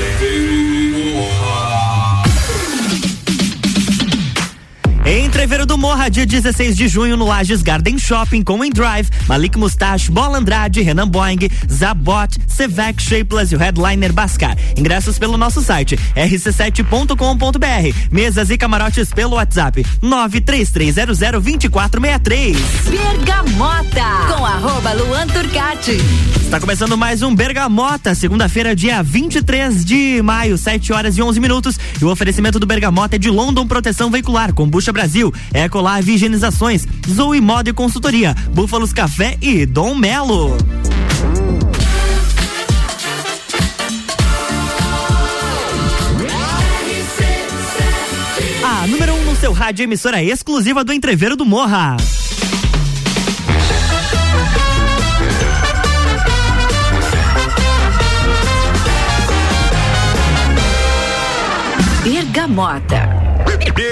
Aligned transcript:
Entreveiro 0.00 0.57
Morra, 5.88 6.10
dia 6.10 6.26
16 6.26 6.76
de 6.76 6.86
junho, 6.86 7.16
no 7.16 7.26
Lages 7.26 7.62
Garden 7.62 7.98
Shopping, 7.98 8.42
com 8.42 8.58
Drive, 8.68 9.08
Malik 9.26 9.56
Mustache, 9.56 10.10
Bola 10.10 10.36
Andrade, 10.36 10.82
Renan 10.82 11.08
Boing, 11.08 11.48
Zabot, 11.66 12.36
Sevec 12.46 13.02
Shapeless 13.02 13.54
e 13.54 13.56
o 13.56 13.58
headliner 13.58 14.12
Bascar. 14.12 14.54
Ingressos 14.76 15.18
pelo 15.18 15.38
nosso 15.38 15.62
site 15.62 15.98
rc7.com.br. 16.14 18.12
Mesas 18.12 18.50
e 18.50 18.58
camarotes 18.58 19.14
pelo 19.14 19.36
WhatsApp 19.36 19.82
933002463. 20.02 22.54
Bergamota 22.90 24.26
com 24.28 24.44
arroba 24.44 24.92
Luan 24.92 25.26
Turcati. 25.28 25.96
Está 26.48 26.58
começando 26.58 26.96
mais 26.96 27.20
um 27.20 27.34
Bergamota, 27.34 28.14
segunda-feira, 28.14 28.74
dia 28.74 29.02
23 29.02 29.84
de 29.84 30.22
maio, 30.22 30.56
7 30.56 30.94
horas 30.94 31.18
e 31.18 31.22
11 31.22 31.38
minutos. 31.40 31.78
E 32.00 32.04
o 32.06 32.10
oferecimento 32.10 32.58
do 32.58 32.64
Bergamota 32.64 33.16
é 33.16 33.18
de 33.18 33.28
London 33.28 33.66
Proteção 33.66 34.10
Veicular, 34.10 34.54
Combucha 34.54 34.90
Brasil, 34.90 35.30
Ecolar 35.78 36.00
Higienizações, 36.00 36.88
Zoe 37.08 37.40
Moda 37.40 37.70
e 37.70 37.72
Consultoria, 37.72 38.34
Búfalos 38.52 38.92
Café 38.92 39.38
e 39.40 39.64
Dom 39.64 39.94
Melo. 39.94 40.56
A 48.64 48.86
número 48.88 49.14
1 49.14 49.20
um 49.20 49.24
no 49.26 49.36
seu 49.36 49.52
rádio 49.52 49.84
emissora 49.84 50.20
exclusiva 50.20 50.82
do 50.82 50.92
Entreveiro 50.92 51.36
do 51.36 51.46
Morra. 51.46 51.96
Bergamota. 62.02 63.17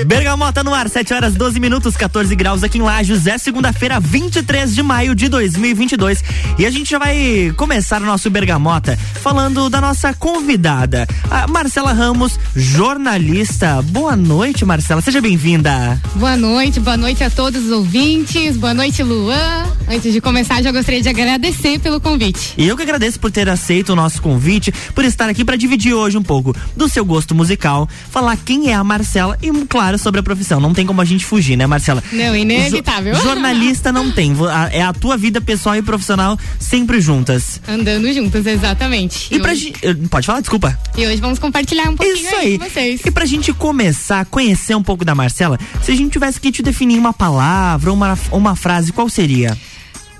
Bergamota 0.04 0.64
no 0.64 0.74
ar, 0.74 0.88
7 0.88 1.14
horas 1.14 1.34
12 1.34 1.60
minutos, 1.60 1.96
14 1.96 2.34
graus 2.34 2.64
aqui 2.64 2.78
em 2.78 2.82
Lages. 2.82 3.26
É 3.26 3.38
segunda-feira, 3.38 4.00
23 4.00 4.74
de 4.74 4.82
maio 4.82 5.14
de 5.14 5.28
2022. 5.28 6.24
E 6.58 6.66
a 6.66 6.70
gente 6.70 6.90
já 6.90 6.98
vai 6.98 7.52
começar 7.56 8.02
o 8.02 8.04
nosso 8.04 8.28
Bergamota 8.28 8.98
falando 9.22 9.70
da 9.70 9.80
nossa 9.80 10.12
convidada, 10.12 11.06
a 11.30 11.46
Marcela 11.46 11.92
Ramos, 11.92 12.38
jornalista. 12.54 13.80
Boa 13.82 14.16
noite, 14.16 14.64
Marcela. 14.64 15.00
Seja 15.00 15.20
bem-vinda. 15.20 16.00
Boa 16.16 16.36
noite, 16.36 16.80
boa 16.80 16.96
noite 16.96 17.22
a 17.22 17.30
todos 17.30 17.66
os 17.66 17.70
ouvintes. 17.70 18.56
Boa 18.56 18.74
noite, 18.74 19.04
Luan. 19.04 19.66
Antes 19.88 20.12
de 20.12 20.20
começar, 20.20 20.60
já 20.62 20.72
gostaria 20.72 21.00
de 21.00 21.08
agradecer 21.08 21.78
pelo 21.78 22.00
convite. 22.00 22.54
E 22.58 22.66
eu 22.66 22.76
que 22.76 22.82
agradeço 22.82 23.20
por 23.20 23.30
ter 23.30 23.48
aceito 23.48 23.92
o 23.92 23.96
nosso 23.96 24.20
convite, 24.20 24.72
por 24.94 25.04
estar 25.04 25.28
aqui 25.28 25.44
para 25.44 25.54
dividir 25.54 25.94
hoje 25.94 26.18
um 26.18 26.22
pouco 26.24 26.54
do 26.76 26.88
seu 26.88 27.04
gosto 27.04 27.36
musical, 27.36 27.88
falar 28.10 28.36
quem 28.36 28.70
é 28.70 28.74
a 28.74 28.82
Marcela 28.82 29.38
e, 29.40 29.50
claro, 29.66 29.75
sobre 29.98 30.20
a 30.20 30.22
profissão. 30.22 30.60
Não 30.60 30.72
tem 30.72 30.86
como 30.86 31.00
a 31.00 31.04
gente 31.04 31.24
fugir, 31.24 31.56
né, 31.56 31.66
Marcela? 31.66 32.02
Não, 32.12 32.34
inevitável. 32.34 33.14
Jo 33.14 33.22
jornalista 33.22 33.92
não 33.92 34.10
tem. 34.10 34.34
É 34.72 34.82
a 34.82 34.92
tua 34.92 35.16
vida 35.16 35.40
pessoal 35.40 35.76
e 35.76 35.82
profissional 35.82 36.38
sempre 36.58 37.00
juntas. 37.00 37.60
Andando 37.68 38.12
juntas, 38.12 38.46
exatamente. 38.46 39.28
E, 39.32 39.36
e 39.36 39.40
pra 39.40 39.54
gente. 39.54 39.78
Pode 40.10 40.26
falar, 40.26 40.40
desculpa. 40.40 40.78
E 40.96 41.06
hoje 41.06 41.20
vamos 41.20 41.38
compartilhar 41.38 41.90
um 41.90 41.96
pouquinho 41.96 42.16
Isso 42.16 42.34
aí. 42.34 42.58
com 42.58 42.64
vocês. 42.64 43.00
E 43.04 43.10
pra 43.10 43.24
gente 43.24 43.52
começar 43.52 44.20
a 44.20 44.24
conhecer 44.24 44.74
um 44.74 44.82
pouco 44.82 45.04
da 45.04 45.14
Marcela, 45.14 45.58
se 45.82 45.92
a 45.92 45.94
gente 45.94 46.12
tivesse 46.12 46.40
que 46.40 46.50
te 46.50 46.62
definir 46.62 46.98
uma 46.98 47.12
palavra 47.12 47.90
ou 47.90 47.96
uma, 47.96 48.18
uma 48.30 48.56
frase, 48.56 48.92
qual 48.92 49.08
seria? 49.08 49.56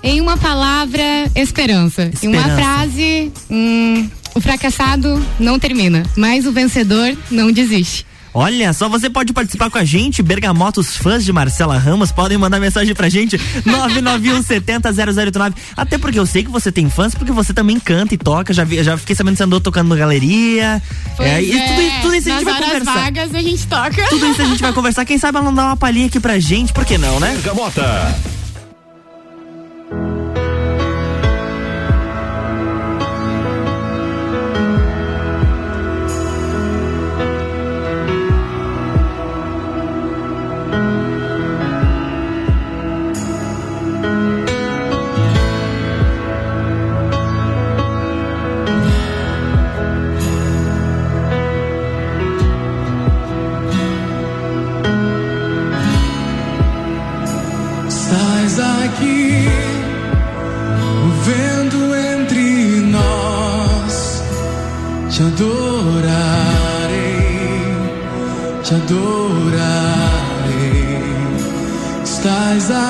Em 0.03 0.21
uma 0.21 0.37
palavra, 0.37 1.01
esperança. 1.35 2.09
esperança. 2.13 2.25
Em 2.25 2.29
uma 2.29 2.55
frase, 2.55 3.31
hum, 3.49 4.09
o 4.35 4.39
fracassado 4.41 5.21
não 5.39 5.57
termina, 5.57 6.03
mas 6.15 6.45
o 6.45 6.51
vencedor 6.51 7.17
não 7.31 7.51
desiste. 7.51 8.05
Olha, 8.33 8.73
só 8.73 8.87
você 8.87 9.09
pode 9.09 9.33
participar 9.33 9.69
com 9.69 9.77
a 9.77 9.83
gente. 9.83 10.21
Bergamotos 10.21 10.95
fãs 10.95 11.23
de 11.23 11.33
Marcela 11.33 11.77
Ramos 11.77 12.11
podem 12.11 12.37
mandar 12.37 12.59
mensagem 12.59 12.93
pra 12.93 13.09
gente 13.09 13.39
991 13.65 14.43
70 14.43 14.93
0089. 14.93 15.55
Até 15.75 15.97
porque 15.97 16.19
eu 16.19 16.25
sei 16.25 16.43
que 16.43 16.51
você 16.51 16.71
tem 16.71 16.89
fãs, 16.89 17.15
porque 17.15 17.31
você 17.31 17.53
também 17.53 17.79
canta 17.79 18.13
e 18.13 18.17
toca. 18.17 18.53
Já, 18.53 18.63
vi, 18.63 18.83
já 18.83 18.97
fiquei 18.97 19.15
sabendo 19.15 19.33
que 19.33 19.37
você 19.37 19.43
andou 19.43 19.59
tocando 19.59 19.89
na 19.89 19.95
galeria. 19.95 20.81
Pois 21.15 21.29
é, 21.29 21.41
e 21.41 21.51
tudo, 21.51 21.81
isso, 21.81 22.01
tudo 22.01 22.15
isso 22.15 22.29
a 22.29 22.33
gente 22.33 22.45
vai 22.45 22.61
conversar. 22.61 22.93
vagas 22.93 23.35
a 23.35 23.41
gente 23.41 23.67
toca. 23.67 24.07
Tudo 24.09 24.25
isso 24.27 24.41
a 24.41 24.45
gente 24.45 24.61
vai 24.61 24.73
conversar. 24.73 25.05
Quem 25.05 25.17
sabe 25.17 25.37
ela 25.37 25.45
não 25.45 25.53
dá 25.53 25.65
uma 25.65 25.77
palhinha 25.77 26.07
aqui 26.07 26.19
pra 26.19 26.39
gente, 26.39 26.73
por 26.73 26.85
que 26.85 26.97
não, 26.97 27.19
né? 27.19 27.31
Bergamota. 27.33 28.36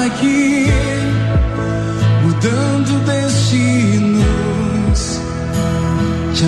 Escuridão, 0.08 0.72
meu 2.24 2.34
Deus, 2.40 3.08
esse 3.26 3.56
é 6.44 6.48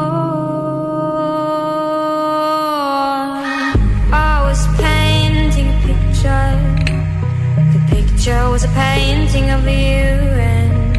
was 8.51 8.65
a 8.65 8.67
painting 8.69 9.49
of 9.49 9.63
you, 9.63 9.69
and 9.69 10.97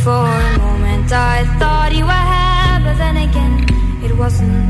for 0.00 0.26
a 0.26 0.58
moment 0.58 1.12
I 1.12 1.44
thought 1.60 1.94
you 1.94 2.04
were 2.04 2.10
happy. 2.10 2.84
but 2.84 2.98
then 2.98 3.16
again, 3.16 3.54
it 4.02 4.16
wasn't. 4.16 4.67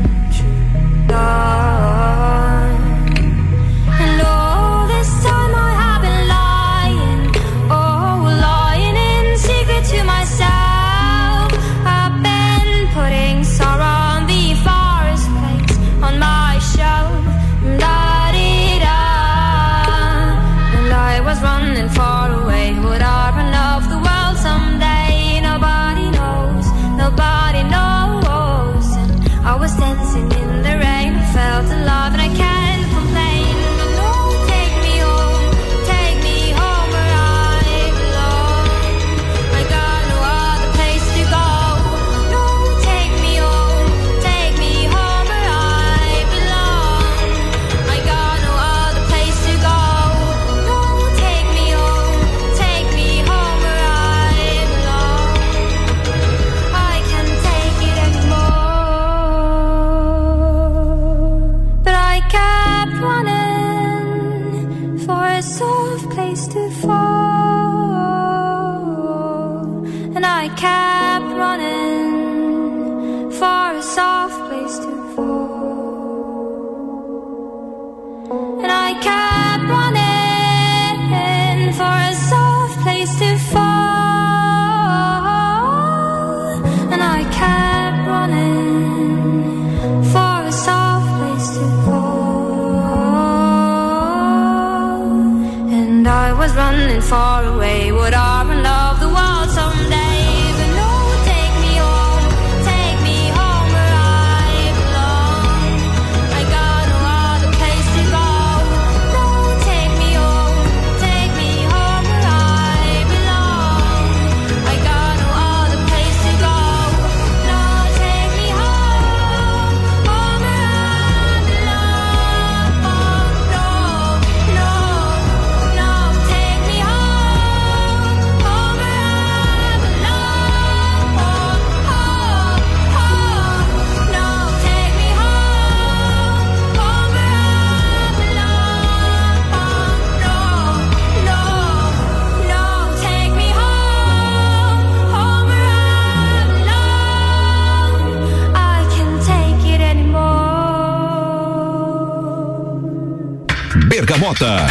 Bergamota. 154.33 154.67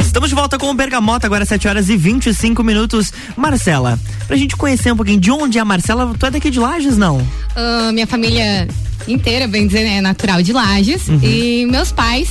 Estamos 0.00 0.28
de 0.28 0.34
volta 0.34 0.58
com 0.58 0.70
o 0.70 0.74
Bergamota, 0.74 1.26
agora 1.26 1.44
7 1.44 1.68
horas 1.68 1.88
e 1.88 1.96
25 1.96 2.62
minutos. 2.64 3.12
Marcela, 3.36 3.98
pra 4.26 4.36
gente 4.36 4.56
conhecer 4.56 4.92
um 4.92 4.96
pouquinho 4.96 5.20
de 5.20 5.30
onde 5.30 5.58
é 5.58 5.60
a 5.60 5.64
Marcela, 5.64 6.12
tu 6.18 6.26
é 6.26 6.30
daqui 6.30 6.50
de 6.50 6.58
Lages, 6.58 6.96
não? 6.96 7.18
Uh, 7.18 7.92
minha 7.92 8.06
família 8.06 8.66
inteira, 9.06 9.46
bem 9.46 9.66
dizer, 9.66 9.84
é 9.86 10.00
natural 10.00 10.42
de 10.42 10.52
Lages. 10.52 11.08
Uhum. 11.08 11.20
E 11.22 11.66
meus 11.66 11.92
pais 11.92 12.28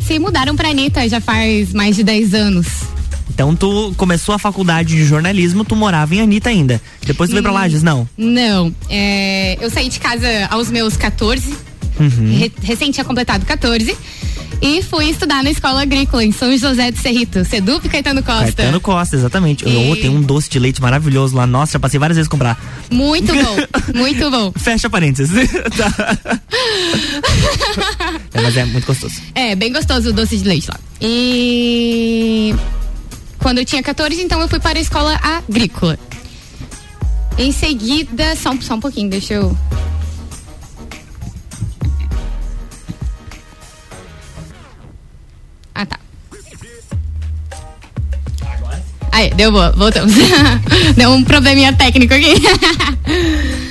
se 0.00 0.18
mudaram 0.18 0.54
pra 0.54 0.68
Anitta 0.68 1.08
já 1.08 1.20
faz 1.20 1.72
mais 1.72 1.96
de 1.96 2.04
10 2.04 2.34
anos. 2.34 2.66
Então 3.28 3.54
tu 3.56 3.92
começou 3.96 4.34
a 4.34 4.38
faculdade 4.38 4.94
de 4.94 5.04
jornalismo, 5.04 5.64
tu 5.64 5.74
morava 5.74 6.14
em 6.14 6.20
Anitta 6.20 6.50
ainda. 6.50 6.80
Depois 7.04 7.28
tu 7.30 7.32
veio 7.32 7.42
pra 7.42 7.52
Lages, 7.52 7.82
não? 7.82 8.08
Não, 8.16 8.72
é, 8.88 9.58
eu 9.60 9.70
saí 9.70 9.88
de 9.88 9.98
casa 9.98 10.28
aos 10.50 10.70
meus 10.70 10.96
14, 10.96 11.52
Uhum. 11.98 12.38
re, 12.38 12.52
recém 12.62 12.90
tinha 12.90 13.04
completado 13.04 13.44
14. 13.46 13.96
E 14.60 14.82
fui 14.82 15.10
estudar 15.10 15.42
na 15.44 15.50
escola 15.50 15.82
agrícola 15.82 16.24
em 16.24 16.32
São 16.32 16.56
José 16.56 16.90
do 16.90 16.98
Cerrito, 16.98 17.44
Sedup 17.44 17.86
Caetano 17.88 18.22
Costa. 18.22 18.42
Caetano 18.44 18.80
Costa, 18.80 19.16
exatamente. 19.16 19.68
E- 19.68 19.76
Oh, 19.90 19.96
tem 19.96 20.08
um 20.08 20.22
doce 20.22 20.48
de 20.48 20.58
leite 20.58 20.80
maravilhoso 20.80 21.36
lá. 21.36 21.46
Nossa, 21.46 21.72
já 21.72 21.78
passei 21.78 22.00
várias 22.00 22.16
vezes 22.16 22.28
comprar. 22.28 22.58
Muito 22.90 23.32
bom, 23.34 23.56
muito 23.94 24.30
bom. 24.30 24.52
Fecha 24.56 24.88
parênteses. 24.88 25.30
Tá. 25.76 25.92
é, 28.34 28.40
mas 28.40 28.56
é 28.56 28.64
muito 28.64 28.86
gostoso. 28.86 29.14
É, 29.34 29.54
bem 29.54 29.72
gostoso 29.72 30.10
o 30.10 30.12
doce 30.12 30.36
de 30.38 30.48
leite 30.48 30.68
lá. 30.68 30.78
E 31.00 32.54
quando 33.38 33.58
eu 33.58 33.64
tinha 33.64 33.82
14, 33.82 34.20
então 34.22 34.40
eu 34.40 34.48
fui 34.48 34.58
para 34.58 34.78
a 34.78 34.82
escola 34.82 35.18
agrícola. 35.22 35.98
Em 37.38 37.52
seguida, 37.52 38.34
só 38.36 38.50
só 38.60 38.74
um 38.74 38.80
pouquinho, 38.80 39.10
deixa 39.10 39.34
eu. 39.34 39.56
Aí, 49.16 49.30
deu 49.30 49.50
boa, 49.50 49.72
voltamos. 49.72 50.12
deu 50.94 51.10
um 51.10 51.24
probleminha 51.24 51.72
técnico 51.72 52.12
aqui. 52.12 52.34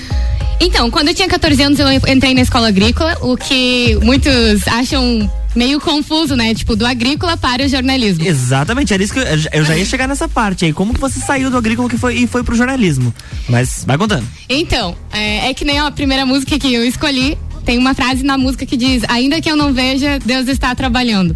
Então, 0.57 0.89
quando 0.89 1.09
eu 1.09 1.13
tinha 1.13 1.27
14 1.27 1.61
anos, 1.61 1.79
eu 1.79 1.87
entrei 2.07 2.33
na 2.33 2.39
escola 2.39 2.69
agrícola, 2.69 3.17
o 3.21 3.35
que 3.35 3.99
muitos 4.01 4.65
acham 4.69 5.29
meio 5.53 5.81
confuso, 5.81 6.33
né? 6.33 6.55
Tipo, 6.55 6.77
do 6.77 6.85
agrícola 6.85 7.35
para 7.35 7.65
o 7.65 7.67
jornalismo. 7.67 8.25
Exatamente, 8.25 8.93
era 8.93 9.03
isso 9.03 9.13
que 9.13 9.19
eu, 9.19 9.25
eu 9.51 9.65
já 9.65 9.77
ia 9.77 9.83
chegar 9.83 10.07
nessa 10.07 10.29
parte 10.29 10.63
aí. 10.63 10.71
Como 10.71 10.93
que 10.93 10.99
você 10.99 11.19
saiu 11.19 11.51
do 11.51 11.57
agrícola 11.57 11.89
que 11.89 11.97
foi, 11.97 12.15
e 12.15 12.25
foi 12.25 12.41
pro 12.41 12.55
jornalismo? 12.55 13.13
Mas 13.49 13.83
vai 13.85 13.97
contando. 13.97 14.25
Então, 14.47 14.95
é, 15.11 15.49
é 15.49 15.53
que 15.53 15.65
nem 15.65 15.77
a 15.77 15.91
primeira 15.91 16.25
música 16.25 16.57
que 16.57 16.73
eu 16.73 16.85
escolhi. 16.85 17.37
Tem 17.65 17.77
uma 17.79 17.93
frase 17.95 18.23
na 18.23 18.37
música 18.37 18.65
que 18.65 18.77
diz: 18.77 19.03
Ainda 19.09 19.41
que 19.41 19.49
eu 19.49 19.55
não 19.55 19.73
veja, 19.73 20.19
Deus 20.23 20.47
está 20.47 20.73
trabalhando. 20.75 21.35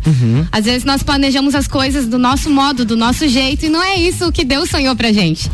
Às 0.51 0.65
vezes 0.65 0.83
nós 0.83 1.01
planejamos 1.01 1.55
as 1.55 1.67
coisas 1.67 2.05
do 2.05 2.19
nosso 2.19 2.49
modo, 2.49 2.85
do 2.85 2.95
nosso 2.95 3.27
jeito, 3.27 3.65
e 3.65 3.69
não 3.69 3.83
é 3.83 3.95
isso 3.95 4.31
que 4.31 4.45
Deus 4.45 4.69
sonhou 4.69 4.95
pra 4.95 5.11
gente. 5.11 5.49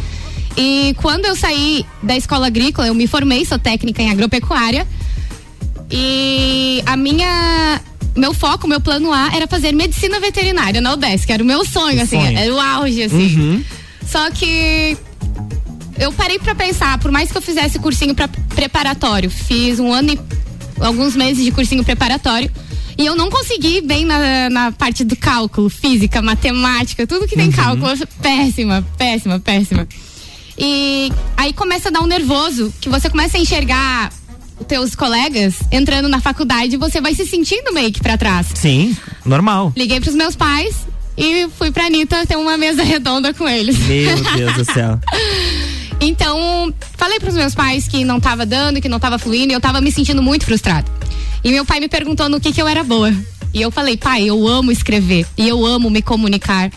E 0.58 0.94
quando 1.02 1.26
eu 1.26 1.36
saí 1.36 1.86
da 2.04 2.16
escola 2.16 2.48
agrícola, 2.48 2.88
eu 2.88 2.94
me 2.94 3.08
formei, 3.08 3.46
sou 3.46 3.58
técnica 3.58 4.02
em 4.02 4.10
agropecuária. 4.10 4.86
E 5.90 6.82
a 6.86 6.98
minha. 6.98 7.82
Meu 8.16 8.34
foco, 8.34 8.66
meu 8.66 8.80
plano 8.80 9.12
A 9.12 9.36
era 9.36 9.46
fazer 9.46 9.74
medicina 9.74 10.22
veterinária 10.22 10.80
na 10.80 10.94
UDESC, 10.94 11.30
era 11.32 11.44
o 11.44 11.46
meu 11.46 11.66
sonho, 11.66 12.00
O 12.00 12.02
assim, 12.02 12.20
sonho. 12.20 12.38
era 12.38 12.54
o 12.54 12.60
auge, 12.60 13.04
assim. 13.04 13.38
Uhum. 13.38 13.64
Só 14.08 14.30
que 14.32 14.98
eu 16.00 16.14
parei 16.14 16.40
pra 16.40 16.56
pensar, 16.56 16.98
por 17.00 17.12
mais 17.12 17.30
que 17.30 17.38
eu 17.38 17.42
fizesse 17.42 17.78
cursinho 17.78 18.16
pra, 18.16 18.30
preparatório, 18.56 19.30
fiz 19.30 19.80
um 19.82 19.92
ano 19.92 20.14
e 20.14 20.20
alguns 20.80 21.16
meses 21.16 21.44
de 21.44 21.52
cursinho 21.52 21.84
preparatório. 21.84 22.52
E 22.98 23.06
eu 23.06 23.16
não 23.16 23.30
consegui 23.30 23.82
bem 23.82 24.06
na, 24.06 24.50
na 24.50 24.72
parte 24.72 25.04
do 25.04 25.16
cálculo, 25.16 25.70
física, 25.70 26.22
matemática, 26.22 27.06
tudo 27.06 27.28
que 27.28 27.36
tem 27.36 27.52
cálculo, 27.52 27.90
eu 27.90 27.98
sou 27.98 28.08
péssima, 28.22 28.86
péssima, 28.98 29.40
péssima. 29.40 29.88
E 30.58 31.12
aí 31.36 31.52
começa 31.52 31.90
a 31.90 31.92
dar 31.92 32.00
um 32.00 32.08
nervoso, 32.08 32.74
que 32.80 32.88
você 32.88 33.10
começa 33.10 33.38
a 33.38 33.40
enxergar 33.40 34.12
os 34.58 34.66
teus 34.66 34.96
colegas 34.96 35.56
entrando 35.72 36.08
na 36.08 36.22
faculdade 36.22 36.76
e 36.76 36.78
você 36.78 37.02
vai 37.02 37.14
se 37.14 37.26
sentindo 37.26 37.74
meio 37.74 37.92
que 37.92 38.00
pra 38.00 38.18
trás. 38.18 38.48
Sim, 38.56 38.96
normal. 39.26 39.74
Liguei 39.76 40.00
pros 40.00 40.16
meus 40.16 40.36
pais 40.36 40.76
e 41.18 41.50
fui 41.58 41.72
pra 41.72 41.88
Anitta 41.88 42.26
ter 42.26 42.38
uma 42.38 42.58
mesa 42.58 42.84
redonda 42.84 43.34
com 43.34 43.48
eles. 43.48 43.78
Meu 43.80 44.24
Deus 44.36 44.54
do 44.54 44.66
céu. 44.66 45.00
Então, 46.00 46.74
falei 46.98 47.20
pros 47.20 47.34
meus 47.36 47.56
pais 47.56 47.88
que 47.88 48.04
não 48.06 48.20
tava 48.20 48.46
dando, 48.46 48.82
que 48.82 48.90
não 48.90 49.00
tava 49.00 49.18
fluindo, 49.18 49.52
e 49.52 49.56
eu 49.56 49.62
tava 49.62 49.82
me 49.82 49.92
sentindo 49.92 50.22
muito 50.22 50.46
frustrada. 50.46 50.86
E 51.44 51.52
meu 51.52 51.66
pai 51.66 51.80
me 51.80 51.88
perguntou 51.88 52.28
no 52.30 52.40
que 52.40 52.52
que 52.52 52.62
eu 52.62 52.68
era 52.68 52.84
boa. 52.84 53.14
E 53.54 53.62
eu 53.62 53.72
falei, 53.72 53.96
pai, 53.96 54.24
eu 54.26 54.46
amo 54.48 54.72
escrever 54.72 55.26
e 55.38 55.48
eu 55.48 55.66
amo 55.66 55.90
me 55.90 56.02
comunicar. 56.02 56.70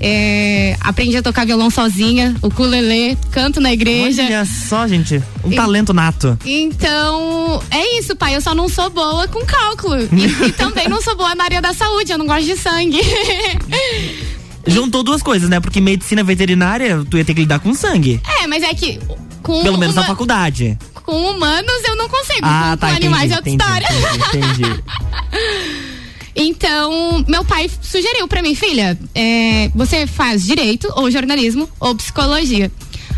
É, 0.00 0.76
aprendi 0.80 1.16
a 1.16 1.22
tocar 1.22 1.46
violão 1.46 1.70
sozinha, 1.70 2.34
o 2.42 2.48
ukulele, 2.48 3.16
canto 3.30 3.60
na 3.60 3.72
igreja. 3.72 4.24
Olha 4.24 4.44
só, 4.44 4.86
gente, 4.88 5.22
um 5.44 5.52
E- 5.52 5.54
talento 5.56 5.94
nato. 5.94 6.36
Então, 6.44 7.62
é 7.70 7.98
isso, 7.98 8.16
pai. 8.16 8.34
Eu 8.34 8.40
só 8.40 8.54
não 8.54 8.68
sou 8.68 8.90
boa 8.90 9.28
com 9.28 9.44
cálculo. 9.46 9.96
E, 10.12 10.46
e 10.48 10.52
também 10.52 10.88
não 10.88 11.00
sou 11.00 11.16
boa 11.16 11.34
na 11.36 11.44
área 11.44 11.62
da 11.62 11.72
saúde, 11.72 12.10
eu 12.10 12.18
não 12.18 12.26
gosto 12.26 12.44
de 12.44 12.56
sangue. 12.56 13.00
Juntou 14.66 15.02
duas 15.02 15.22
coisas, 15.22 15.48
né? 15.48 15.60
Porque 15.60 15.80
medicina 15.80 16.22
veterinária, 16.24 17.04
tu 17.08 17.16
ia 17.18 17.24
ter 17.24 17.34
que 17.34 17.40
lidar 17.40 17.58
com 17.60 17.74
sangue. 17.74 18.20
é, 18.42 18.46
mas 18.46 18.62
é 18.62 18.72
que 18.74 18.98
com, 19.42 19.62
Pelo 19.62 19.76
menos 19.78 19.94
na 19.94 20.02
uma- 20.02 20.06
faculdade. 20.08 20.78
com 20.94 21.30
humanos 21.30 21.82
eu 21.86 21.96
não 21.96 22.08
consigo. 22.08 22.40
Ah, 22.42 22.70
com, 22.72 22.76
tá, 22.78 22.86
com 22.88 22.92
entendi, 22.94 23.06
animais 23.06 23.30
é 23.30 23.36
outra 23.36 23.50
história. 23.50 23.88
entendi, 24.30 24.62
entendi. 24.62 24.84
Então, 26.36 27.24
meu 27.28 27.44
pai 27.44 27.70
sugeriu 27.80 28.26
pra 28.26 28.42
mim, 28.42 28.56
filha, 28.56 28.98
é, 29.14 29.70
você 29.74 30.04
faz 30.04 30.44
direito, 30.44 30.88
ou 30.96 31.08
jornalismo, 31.08 31.68
ou 31.78 31.94
psicologia. 31.94 32.72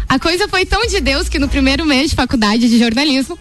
A 0.07 0.19
coisa 0.19 0.47
foi 0.49 0.67
tão 0.67 0.87
de 0.87 1.01
Deus 1.01 1.27
que 1.29 1.39
no 1.39 1.49
primeiro 1.49 1.87
mês 1.87 2.11
de 2.11 2.17
faculdade 2.17 2.69
de 2.69 2.79
jornalismo, 2.79 3.39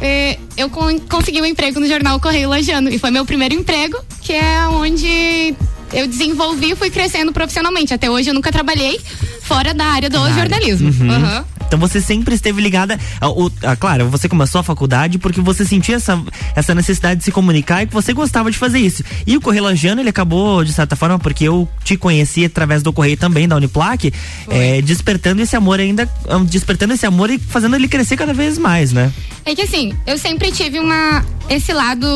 é, 0.00 0.38
eu 0.58 0.68
con- 0.68 1.00
consegui 1.08 1.40
um 1.40 1.44
emprego 1.46 1.80
no 1.80 1.88
jornal 1.88 2.20
Correio 2.20 2.50
Lajano. 2.50 2.90
E 2.90 2.98
foi 2.98 3.10
meu 3.10 3.24
primeiro 3.24 3.54
emprego, 3.54 3.96
que 4.20 4.34
é 4.34 4.68
onde 4.68 5.54
eu 5.94 6.06
desenvolvi 6.06 6.72
e 6.72 6.76
fui 6.76 6.90
crescendo 6.90 7.32
profissionalmente. 7.32 7.94
Até 7.94 8.10
hoje 8.10 8.30
eu 8.30 8.34
nunca 8.34 8.50
trabalhei 8.52 9.00
fora 9.42 9.72
da 9.74 9.84
área 9.86 10.10
do 10.10 10.18
área. 10.18 10.34
jornalismo. 10.34 10.90
Uhum. 10.90 11.10
Aham. 11.10 11.44
Então 11.66 11.78
você 11.78 12.00
sempre 12.00 12.34
esteve 12.34 12.60
ligada. 12.60 12.98
ao- 13.20 13.50
claro, 13.80 14.08
você 14.08 14.28
começou 14.28 14.60
a 14.60 14.64
faculdade 14.64 15.18
porque 15.18 15.40
você 15.40 15.64
sentia 15.64 15.96
essa, 15.96 16.22
essa 16.54 16.74
necessidade 16.74 17.18
de 17.18 17.24
se 17.24 17.32
comunicar 17.32 17.82
e 17.82 17.86
que 17.86 17.92
você 17.92 18.12
gostava 18.12 18.50
de 18.50 18.56
fazer 18.58 18.78
isso. 18.78 19.02
E 19.26 19.36
o 19.36 19.40
Correio 19.40 19.64
ele 19.98 20.08
acabou, 20.08 20.62
de 20.64 20.72
certa 20.72 20.94
forma, 20.94 21.18
porque 21.18 21.44
eu 21.44 21.68
te 21.82 21.96
conheci 21.96 22.44
através 22.44 22.82
do 22.82 22.92
Correio 22.92 23.16
também, 23.16 23.48
da 23.48 23.56
Uniplac, 23.56 24.12
é, 24.48 24.82
despertando 24.82 25.42
esse 25.42 25.56
amor 25.56 25.80
ainda, 25.80 26.08
ah, 26.28 26.38
despertando 26.44 26.92
esse 26.94 27.06
amor 27.06 27.30
e 27.30 27.38
fazendo 27.38 27.74
ele 27.76 27.88
crescer 27.88 28.16
cada 28.16 28.32
vez 28.34 28.58
mais, 28.58 28.92
né? 28.92 29.12
É 29.44 29.54
que 29.54 29.62
assim, 29.62 29.94
eu 30.06 30.16
sempre 30.18 30.52
tive 30.52 30.78
uma 30.78 31.24
esse 31.48 31.72
lado 31.72 32.06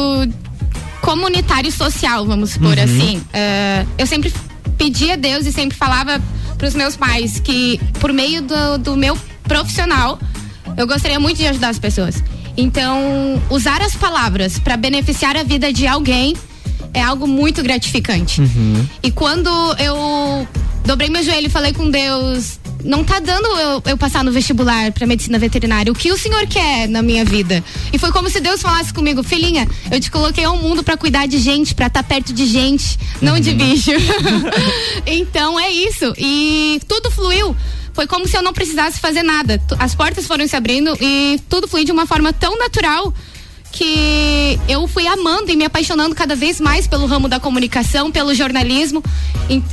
comunitário 1.09 1.71
e 1.71 1.73
social, 1.73 2.27
vamos 2.27 2.51
supor 2.51 2.79
assim. 2.79 3.23
É, 3.33 3.87
eu 3.97 4.07
sempre 4.07 4.31
pedi 4.77 5.11
a 5.11 5.17
Deus 5.17 5.47
e 5.47 5.53
sempre 5.53 5.75
falava 5.75 6.21
pros 6.59 6.75
meus 6.75 6.97
pais 6.97 7.41
que 7.41 7.81
por 7.99 8.13
meio 8.13 8.43
do, 8.43 8.77
do 8.77 8.95
meu 8.95 9.17
profissional 9.45 10.19
eu 10.77 10.87
gostaria 10.87 11.19
muito 11.19 11.39
de 11.39 11.47
ajudar 11.47 11.71
as 11.71 11.79
pessoas. 11.79 12.23
Então, 12.59 13.43
usar 13.49 13.81
as 13.81 13.95
palavras 13.95 14.59
para 14.59 14.77
beneficiar 14.77 15.35
a 15.35 15.43
vida 15.43 15.73
de 15.73 15.87
alguém 15.87 16.37
é 16.93 17.03
algo 17.03 17.27
muito 17.27 17.63
gratificante. 17.63 18.43
E 19.03 19.11
quando 19.11 19.49
eu 19.79 20.47
dobrei 20.85 21.09
meu 21.09 21.23
joelho 21.23 21.47
e 21.47 21.51
falei 21.51 21.73
com 21.73 21.91
Deus, 21.91 22.61
não 22.85 23.05
tá 23.05 23.19
dando 23.19 23.47
eu, 23.47 23.83
eu 23.87 23.97
passar 23.97 24.25
no 24.25 24.31
vestibular 24.33 24.93
pra 24.93 25.07
medicina 25.07 25.39
veterinária. 25.39 25.91
O 25.91 25.95
que 25.95 26.13
o 26.13 26.19
senhor 26.19 26.47
quer 26.47 26.89
na 26.89 27.03
minha 27.03 27.25
vida? 27.25 27.63
E 27.93 27.99
foi 27.99 28.11
como 28.13 28.31
se 28.31 28.41
Deus 28.41 28.63
falasse 28.63 28.93
comigo, 28.93 29.23
filhinha, 29.23 29.69
eu 29.91 30.01
te 30.01 30.11
coloquei 30.11 30.45
ao 30.45 30.57
mundo 30.57 30.83
pra 30.83 30.97
cuidar 30.97 31.27
de 31.27 31.39
gente, 31.39 31.75
pra 31.75 31.87
estar 31.87 32.03
perto 32.03 32.33
de 32.33 32.47
gente, 32.47 32.99
não 33.21 33.39
de 33.39 33.53
bicho. 33.53 33.91
então 35.07 35.59
é 35.59 35.71
isso. 35.71 36.13
E 36.17 36.81
tudo 36.87 37.11
fluiu. 37.11 37.57
Foi 37.93 38.07
como 38.07 38.29
se 38.29 38.37
eu 38.37 38.43
não 38.43 38.53
precisasse 38.53 39.01
fazer 39.01 39.25
nada. 39.25 39.61
As 39.79 39.95
portas 39.95 40.25
foram 40.27 40.47
se 40.47 40.55
abrindo 40.55 40.97
e 41.01 41.41
tudo 41.49 41.67
fluiu 41.67 41.85
de 41.85 41.91
uma 41.91 42.07
forma 42.07 42.33
tão 42.33 42.57
natural 42.57 43.13
que 43.73 44.59
eu 44.69 44.87
fui 44.89 45.07
amando 45.07 45.51
e 45.51 45.57
me 45.57 45.65
apaixonando 45.65 46.15
cada 46.15 46.35
vez 46.35 46.61
mais 46.61 46.87
pelo 46.87 47.07
ramo 47.07 47.29
da 47.29 47.39
comunicação, 47.39 48.11
pelo 48.11 48.35
jornalismo. 48.35 49.03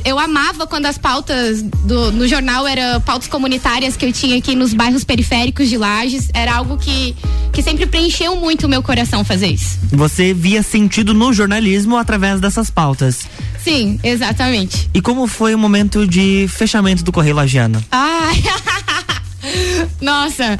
Eu 0.04 0.18
amava 0.18 0.66
quando 0.66 0.86
as 0.86 0.98
pautas 0.98 1.62
do, 1.62 2.12
no 2.12 2.26
jornal 2.26 2.66
eram 2.66 3.00
pautas 3.00 3.28
comunitárias 3.28 3.96
que 3.96 4.04
eu 4.04 4.12
tinha 4.12 4.36
aqui 4.38 4.54
nos 4.54 4.72
bairros 4.74 5.04
periféricos 5.04 5.68
de 5.68 5.76
Lages. 5.76 6.28
Era 6.32 6.54
algo 6.54 6.76
que, 6.76 7.14
que 7.52 7.62
sempre 7.62 7.86
preencheu 7.86 8.36
muito 8.36 8.66
o 8.66 8.68
meu 8.68 8.82
coração 8.82 9.24
fazer 9.24 9.48
isso. 9.48 9.78
Você 9.92 10.32
via 10.32 10.62
sentido 10.62 11.12
no 11.12 11.32
jornalismo 11.32 11.96
através 11.96 12.40
dessas 12.40 12.70
pautas. 12.70 13.26
Sim, 13.62 13.98
exatamente. 14.02 14.88
E 14.94 15.00
como 15.00 15.26
foi 15.26 15.54
o 15.54 15.58
momento 15.58 16.06
de 16.06 16.46
fechamento 16.48 17.02
do 17.02 17.10
Correio 17.10 17.34
Lagiano? 17.34 17.84
Ai. 17.90 18.42
Nossa, 20.00 20.58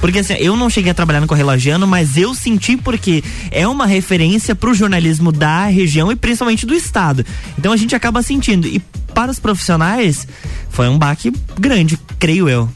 Porque 0.00 0.20
assim, 0.20 0.34
eu 0.34 0.56
não 0.56 0.70
cheguei 0.70 0.90
a 0.90 0.94
trabalhar 0.94 1.20
no 1.20 1.26
Correio 1.26 1.46
Lagiano, 1.46 1.86
mas 1.86 2.16
eu 2.16 2.34
senti 2.34 2.76
porque 2.76 3.22
é 3.50 3.66
uma 3.66 3.86
referência 3.86 4.54
pro 4.54 4.74
jornalismo 4.74 5.32
da 5.32 5.66
região 5.66 6.10
e 6.10 6.16
principalmente 6.16 6.66
do 6.66 6.74
estado. 6.74 7.24
Então 7.58 7.72
a 7.72 7.76
gente 7.76 7.94
acaba 7.94 8.22
sentindo. 8.22 8.66
E 8.66 8.80
para 9.14 9.30
os 9.30 9.38
profissionais, 9.38 10.26
foi 10.68 10.88
um 10.88 10.98
baque 10.98 11.32
grande, 11.58 11.98
creio 12.18 12.48
eu. 12.48 12.68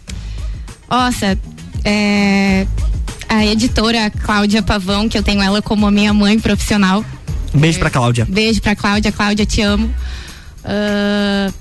Nossa, 0.88 1.38
é, 1.84 2.66
a 3.28 3.46
editora 3.46 4.10
Cláudia 4.10 4.62
Pavão, 4.62 5.08
que 5.08 5.16
eu 5.16 5.22
tenho 5.22 5.40
ela 5.40 5.62
como 5.62 5.86
a 5.86 5.90
minha 5.90 6.12
mãe 6.12 6.38
profissional. 6.38 7.04
Um 7.54 7.58
beijo 7.60 7.78
é, 7.78 7.80
pra 7.80 7.90
Cláudia. 7.90 8.26
Beijo 8.28 8.60
pra 8.60 8.74
Cláudia. 8.74 9.12
Cláudia, 9.12 9.46
te 9.46 9.60
amo. 9.60 9.92
Uh, 10.64 11.52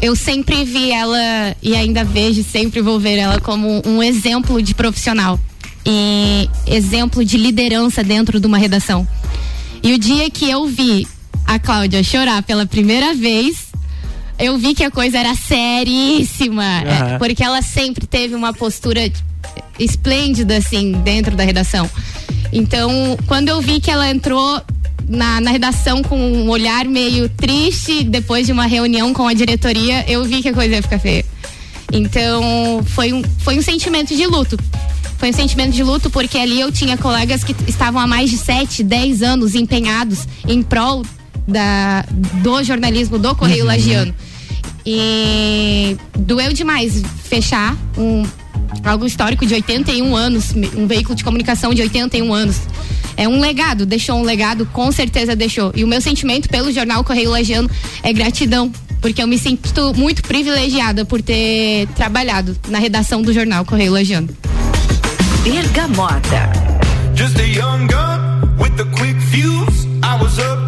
eu 0.00 0.14
sempre 0.14 0.64
vi 0.64 0.90
ela 0.90 1.56
e 1.62 1.74
ainda 1.74 2.04
vejo, 2.04 2.42
sempre 2.42 2.80
vou 2.80 2.98
ver 3.00 3.18
ela 3.18 3.40
como 3.40 3.82
um 3.84 4.02
exemplo 4.02 4.60
de 4.60 4.74
profissional 4.74 5.38
e 5.84 6.48
exemplo 6.66 7.24
de 7.24 7.36
liderança 7.36 8.02
dentro 8.02 8.40
de 8.40 8.46
uma 8.46 8.58
redação. 8.58 9.06
E 9.82 9.92
o 9.92 9.98
dia 9.98 10.28
que 10.30 10.50
eu 10.50 10.66
vi 10.66 11.06
a 11.46 11.58
Cláudia 11.58 12.02
chorar 12.02 12.42
pela 12.42 12.66
primeira 12.66 13.14
vez, 13.14 13.66
eu 14.38 14.58
vi 14.58 14.74
que 14.74 14.84
a 14.84 14.90
coisa 14.90 15.18
era 15.18 15.34
seríssima, 15.34 16.62
uhum. 16.62 17.18
porque 17.18 17.42
ela 17.42 17.62
sempre 17.62 18.06
teve 18.06 18.34
uma 18.34 18.52
postura 18.52 19.00
esplêndida 19.78 20.56
assim 20.56 20.92
dentro 21.04 21.36
da 21.36 21.44
redação. 21.44 21.88
Então, 22.52 23.16
quando 23.26 23.48
eu 23.48 23.60
vi 23.60 23.80
que 23.80 23.90
ela 23.90 24.10
entrou 24.10 24.60
na, 25.08 25.40
na 25.40 25.50
redação 25.50 26.02
com 26.02 26.18
um 26.18 26.48
olhar 26.48 26.84
meio 26.84 27.28
triste 27.28 28.04
depois 28.04 28.46
de 28.46 28.52
uma 28.52 28.66
reunião 28.66 29.12
com 29.12 29.26
a 29.26 29.32
diretoria, 29.32 30.04
eu 30.10 30.24
vi 30.24 30.42
que 30.42 30.48
a 30.48 30.54
coisa 30.54 30.74
ia 30.74 30.82
ficar 30.82 30.98
feia. 30.98 31.24
Então, 31.92 32.82
foi 32.84 33.12
um, 33.12 33.22
foi 33.38 33.58
um 33.58 33.62
sentimento 33.62 34.14
de 34.14 34.26
luto. 34.26 34.58
Foi 35.18 35.30
um 35.30 35.32
sentimento 35.32 35.72
de 35.72 35.82
luto 35.82 36.10
porque 36.10 36.36
ali 36.36 36.60
eu 36.60 36.70
tinha 36.70 36.96
colegas 36.96 37.42
que 37.42 37.54
estavam 37.66 38.00
há 38.00 38.06
mais 38.06 38.30
de 38.30 38.36
7, 38.36 38.82
10 38.82 39.22
anos 39.22 39.54
empenhados 39.54 40.26
em 40.46 40.62
prol 40.62 41.02
da, 41.46 42.04
do 42.42 42.62
jornalismo 42.62 43.18
do 43.18 43.34
Correio 43.34 43.62
uhum. 43.62 43.68
Lagiano. 43.68 44.14
E 44.84 45.96
doeu 46.18 46.52
demais 46.52 47.02
fechar 47.24 47.76
um 47.96 48.24
algo 48.84 49.06
histórico 49.06 49.46
de 49.46 49.54
81 49.54 50.14
anos, 50.14 50.54
um 50.76 50.86
veículo 50.86 51.14
de 51.14 51.24
comunicação 51.24 51.74
de 51.74 51.82
81 51.82 52.32
anos 52.32 52.60
é 53.16 53.26
um 53.26 53.40
legado, 53.40 53.86
deixou 53.86 54.16
um 54.16 54.22
legado, 54.22 54.66
com 54.66 54.92
certeza 54.92 55.34
deixou. 55.34 55.72
E 55.74 55.82
o 55.82 55.88
meu 55.88 56.00
sentimento 56.00 56.48
pelo 56.48 56.70
jornal 56.70 57.02
Correio 57.02 57.30
Lagiano 57.30 57.70
é 58.02 58.12
gratidão, 58.12 58.70
porque 59.00 59.22
eu 59.22 59.26
me 59.26 59.38
sinto 59.38 59.94
muito 59.94 60.22
privilegiada 60.22 61.04
por 61.04 61.22
ter 61.22 61.88
trabalhado 61.96 62.56
na 62.68 62.78
redação 62.78 63.22
do 63.22 63.32
jornal 63.32 63.64
Correio 63.64 63.92
Lagiano. 63.92 64.28
Bergamota. 65.42 66.52
Just 67.14 67.38
a 67.38 67.44
young 67.44 67.86
gun 67.86 68.56
with 68.58 68.78
a 68.80 68.84
quick 68.96 69.18
fuse. 69.30 69.86
I 70.02 70.20
was 70.20 70.38
uptight, 70.38 70.65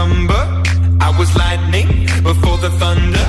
number. 0.00 0.42
I 1.06 1.10
was 1.18 1.30
lightning 1.36 1.88
before 2.22 2.56
the 2.64 2.70
thunder. 2.80 3.10
Thunder. 3.10 3.19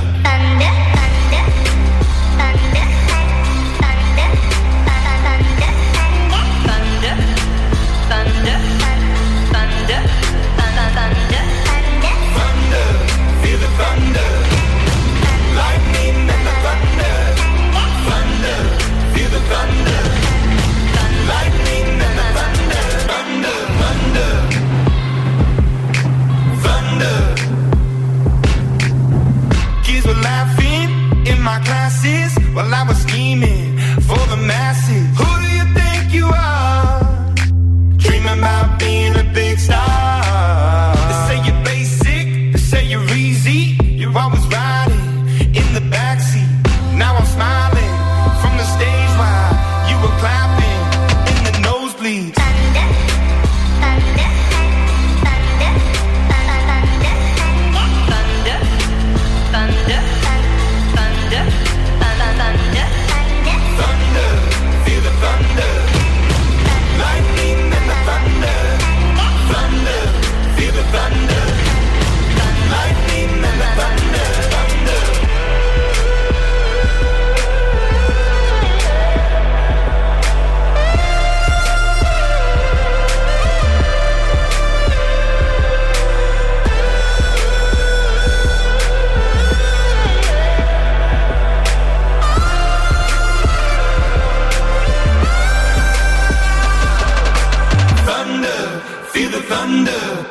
thunder, 99.62 100.26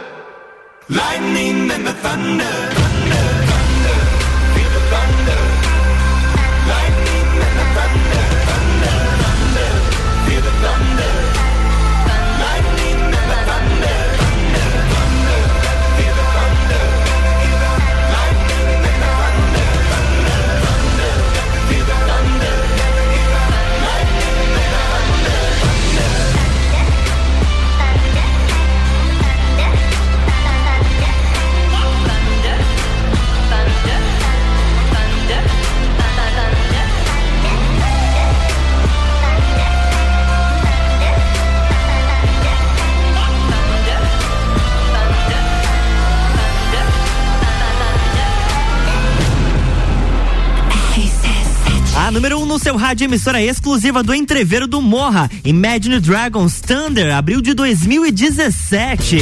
lightning 0.89 1.71
and 1.71 1.87
the 1.87 1.93
thunder, 2.03 2.53
thunder. 2.75 3.40
Seu 52.61 52.77
rádio 52.77 53.05
emissora 53.05 53.41
exclusiva 53.41 54.03
do 54.03 54.13
Entreveiro 54.13 54.67
do 54.67 54.79
Morra. 54.81 55.29
Imagine 55.43 55.99
Dragons 55.99 56.61
Thunder, 56.61 57.11
abril 57.15 57.41
de 57.41 57.55
2017. 57.55 59.17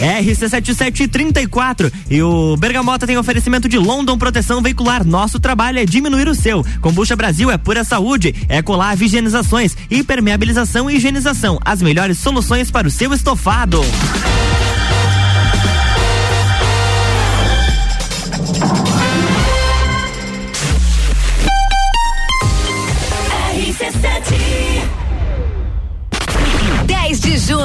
RC7734 0.00 1.92
e 2.08 2.22
o 2.22 2.56
Bergamota 2.56 3.04
tem 3.04 3.18
oferecimento 3.18 3.68
de 3.68 3.76
London 3.76 4.16
Proteção 4.16 4.62
Veicular. 4.62 5.04
Nosso 5.04 5.40
trabalho 5.40 5.80
é 5.80 5.84
diminuir 5.84 6.28
o 6.28 6.36
seu. 6.36 6.64
Combucha 6.80 7.16
Brasil 7.16 7.50
é 7.50 7.58
pura 7.58 7.82
saúde, 7.82 8.32
Ecolave 8.48 9.06
higienizações, 9.06 9.76
impermeabilização 9.90 10.88
e 10.88 10.96
higienização. 10.96 11.58
As 11.64 11.82
melhores 11.82 12.18
soluções 12.18 12.70
para 12.70 12.86
o 12.86 12.90
seu 12.92 13.12
estofado. 13.12 13.80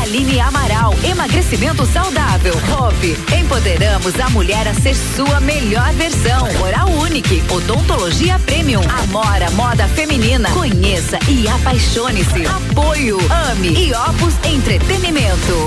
Aline 0.00 0.40
Amaral, 0.40 0.94
emagrecimento 1.04 1.84
saudável. 1.86 2.54
Hope, 2.54 3.16
empoderamos 3.34 4.18
a 4.18 4.30
mulher 4.30 4.66
a 4.68 4.74
ser 4.74 4.94
sua 4.94 5.40
melhor 5.40 5.92
versão. 5.94 6.48
Oral 6.62 6.88
Unique, 6.90 7.42
odontologia 7.50 8.38
premium. 8.40 8.82
Amora, 9.02 9.50
moda 9.52 9.86
feminina. 9.88 10.50
Conheça 10.50 11.18
e 11.28 11.48
apaixone-se. 11.48 12.46
Apoio, 12.46 13.18
ame 13.50 13.68
e 13.68 13.92
Opus 13.92 14.34
Entretenimento. 14.44 15.66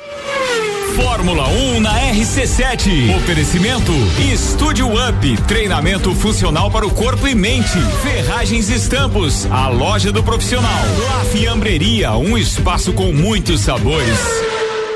Fórmula 0.95 1.47
1 1.47 1.79
na 1.79 1.93
RC7. 2.11 3.15
Oferecimento 3.15 3.91
Estúdio 4.33 4.87
Up, 4.87 5.41
treinamento 5.47 6.13
funcional 6.13 6.69
para 6.69 6.85
o 6.85 6.91
corpo 6.91 7.27
e 7.27 7.33
mente. 7.33 7.79
Ferragens 8.03 8.69
e 8.69 8.75
Estampos, 8.75 9.45
a 9.49 9.69
loja 9.69 10.11
do 10.11 10.21
profissional. 10.21 10.81
La 11.07 11.23
Fiambreria, 11.25 12.11
um 12.13 12.37
espaço 12.37 12.91
com 12.93 13.13
muitos 13.13 13.61
sabores. 13.61 14.17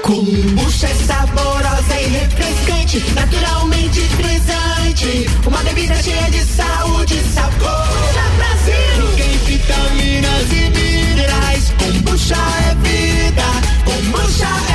Kombucha 0.02 0.88
é 0.88 0.94
saborosa 0.96 2.02
e 2.02 2.08
refrescante, 2.08 3.04
naturalmente 3.14 4.02
frisante. 4.02 5.30
Uma 5.48 5.64
bebida 5.64 5.96
cheia 6.02 6.30
de 6.30 6.44
saúde 6.44 7.16
e 7.16 7.34
sabor. 7.34 7.88
Brasil! 8.38 9.16
Tem 9.16 9.38
vitaminas 9.46 10.52
e 10.52 10.70
minerais. 10.70 11.74
Kombucha 11.80 12.36
é 12.36 12.76
vida. 12.88 13.44
Kombucha 13.86 14.48
é. 14.72 14.75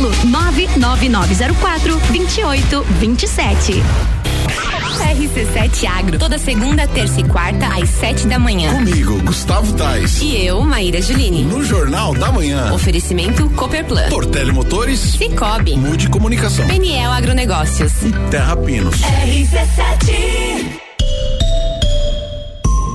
99904 0.25 1.99
2827. 2.11 3.83
RC7 5.11 5.87
Agro, 5.87 6.17
toda 6.17 6.37
segunda, 6.37 6.87
terça 6.87 7.19
e 7.19 7.23
quarta, 7.23 7.67
às 7.67 7.89
sete 7.89 8.27
da 8.27 8.39
manhã. 8.39 8.73
Comigo, 8.73 9.21
Gustavo 9.23 9.73
Tais. 9.73 10.21
E 10.21 10.45
eu, 10.45 10.61
Maíra 10.61 11.01
Juline. 11.01 11.43
No 11.43 11.63
Jornal 11.63 12.13
da 12.13 12.31
Manhã. 12.31 12.71
Oferecimento 12.73 13.49
Cooperplan. 13.51 14.09
Portele 14.09 14.51
Motores. 14.51 14.99
Cicobi. 14.99 15.75
Mude 15.75 16.09
Comunicação. 16.09 16.65
Peniel 16.67 17.11
Agronegócios. 17.11 17.91
E 18.03 18.11
Terra 18.29 18.55
Pinos. 18.57 18.95
RC7. 19.01 20.81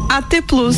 AT 0.08 0.42
Plus. 0.46 0.76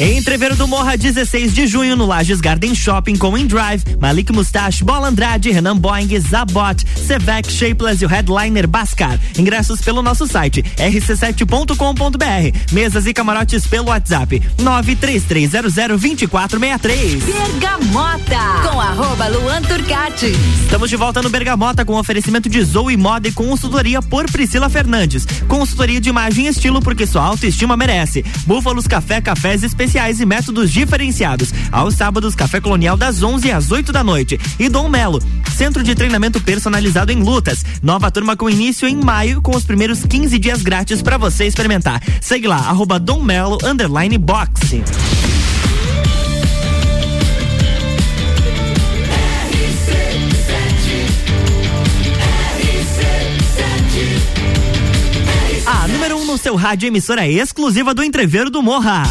Entreveiro 0.00 0.56
do 0.56 0.66
Morra, 0.66 0.96
16 0.96 1.52
de 1.52 1.66
junho, 1.66 1.94
no 1.94 2.06
Lages 2.06 2.40
Garden 2.40 2.74
Shopping 2.74 3.16
com 3.16 3.36
InDrive, 3.36 3.98
Malik 4.00 4.32
Mustache, 4.32 4.82
Bola 4.82 5.08
Andrade, 5.08 5.50
Renan 5.50 5.76
Boing, 5.76 6.18
Zabot, 6.18 6.82
Sevec, 7.06 7.52
Shapeless 7.52 8.02
e 8.02 8.06
o 8.06 8.08
headliner 8.08 8.66
Bascar. 8.66 9.20
Ingressos 9.38 9.82
pelo 9.82 10.00
nosso 10.00 10.26
site 10.26 10.62
rc7.com.br. 10.62 12.72
Mesas 12.72 13.04
e 13.04 13.12
camarotes 13.12 13.66
pelo 13.66 13.88
WhatsApp 13.88 14.40
933002463. 14.58 17.20
Bergamota 17.20 18.70
com 18.70 18.80
arroba 18.80 19.28
Luan 19.28 19.60
Turcati. 19.60 20.32
Estamos 20.62 20.88
de 20.88 20.96
volta 20.96 21.20
no 21.20 21.28
Bergamota 21.28 21.84
com 21.84 21.98
oferecimento 21.98 22.48
de 22.48 22.64
Zoe 22.64 22.96
Moda 22.96 23.28
e 23.28 23.32
consultoria 23.32 24.00
por 24.00 24.24
Priscila 24.30 24.70
Fernandes. 24.70 25.26
Consultoria 25.46 26.00
de 26.00 26.08
imagem 26.08 26.46
e 26.46 26.48
estilo 26.48 26.80
porque 26.80 27.06
sua 27.06 27.22
autoestima 27.22 27.76
merece. 27.76 28.24
Búfalos 28.46 28.86
Café, 28.86 29.20
cafés 29.20 29.62
especiais 29.62 29.89
e 30.20 30.24
métodos 30.24 30.70
diferenciados. 30.70 31.52
Aos 31.72 31.94
sábados, 31.94 32.36
Café 32.36 32.60
Colonial 32.60 32.96
das 32.96 33.22
11 33.22 33.50
às 33.50 33.72
8 33.72 33.92
da 33.92 34.04
noite. 34.04 34.38
E 34.58 34.68
Dom 34.68 34.88
Melo, 34.88 35.20
centro 35.56 35.82
de 35.82 35.94
treinamento 35.96 36.40
personalizado 36.40 37.10
em 37.10 37.22
lutas. 37.22 37.64
Nova 37.82 38.10
turma 38.10 38.36
com 38.36 38.48
início 38.48 38.88
em 38.88 38.96
maio 38.96 39.42
com 39.42 39.54
os 39.54 39.64
primeiros 39.64 40.04
15 40.04 40.38
dias 40.38 40.62
grátis 40.62 41.02
para 41.02 41.18
você 41.18 41.44
experimentar. 41.44 42.00
Segue 42.20 42.46
lá, 42.46 42.56
arroba 42.56 43.00
Dom 43.00 43.20
Melo, 43.22 43.58
underline 43.64 44.16
boxe. 44.16 44.82
A 55.66 55.88
número 55.88 56.16
1 56.16 56.20
um 56.20 56.26
no 56.26 56.38
seu 56.38 56.54
rádio 56.54 56.86
emissora 56.86 57.28
exclusiva 57.28 57.92
do 57.92 58.04
Entreveiro 58.04 58.50
do 58.50 58.62
Morra. 58.62 59.02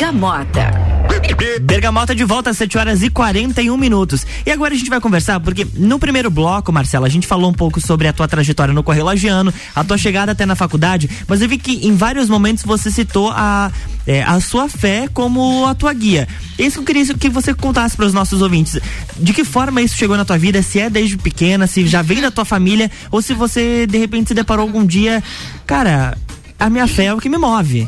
Bergamota. 0.00 0.70
Bergamota 1.60 2.14
de 2.14 2.24
volta 2.24 2.48
às 2.48 2.56
7 2.56 2.78
horas 2.78 3.02
e 3.02 3.10
41 3.10 3.76
minutos. 3.76 4.26
E 4.46 4.50
agora 4.50 4.72
a 4.72 4.76
gente 4.76 4.88
vai 4.88 4.98
conversar, 4.98 5.38
porque 5.40 5.66
no 5.74 5.98
primeiro 5.98 6.30
bloco, 6.30 6.72
Marcela, 6.72 7.06
a 7.06 7.10
gente 7.10 7.26
falou 7.26 7.50
um 7.50 7.52
pouco 7.52 7.82
sobre 7.82 8.08
a 8.08 8.12
tua 8.12 8.26
trajetória 8.26 8.72
no 8.72 8.82
Correio 8.82 9.04
Lagiano, 9.04 9.52
a 9.76 9.84
tua 9.84 9.98
chegada 9.98 10.32
até 10.32 10.46
na 10.46 10.56
faculdade, 10.56 11.08
mas 11.28 11.42
eu 11.42 11.48
vi 11.50 11.58
que 11.58 11.86
em 11.86 11.94
vários 11.94 12.30
momentos 12.30 12.64
você 12.64 12.90
citou 12.90 13.30
a, 13.30 13.70
é, 14.06 14.22
a 14.22 14.40
sua 14.40 14.70
fé 14.70 15.06
como 15.12 15.66
a 15.66 15.74
tua 15.74 15.92
guia. 15.92 16.26
É 16.58 16.62
isso 16.62 16.76
que 16.76 16.80
eu 16.80 16.86
queria 16.86 17.14
que 17.14 17.28
você 17.28 17.52
contasse 17.52 17.94
para 17.94 18.06
os 18.06 18.14
nossos 18.14 18.40
ouvintes. 18.40 18.80
De 19.18 19.34
que 19.34 19.44
forma 19.44 19.82
isso 19.82 19.98
chegou 19.98 20.16
na 20.16 20.24
tua 20.24 20.38
vida? 20.38 20.62
Se 20.62 20.80
é 20.80 20.88
desde 20.88 21.18
pequena, 21.18 21.66
se 21.66 21.86
já 21.86 22.00
vem 22.00 22.22
da 22.22 22.30
tua 22.30 22.46
família, 22.46 22.90
ou 23.10 23.20
se 23.20 23.34
você 23.34 23.86
de 23.86 23.98
repente 23.98 24.28
se 24.28 24.34
deparou 24.34 24.62
algum 24.62 24.86
dia, 24.86 25.22
cara, 25.66 26.16
a 26.58 26.70
minha 26.70 26.86
fé 26.88 27.04
é 27.04 27.14
o 27.14 27.18
que 27.18 27.28
me 27.28 27.36
move. 27.36 27.86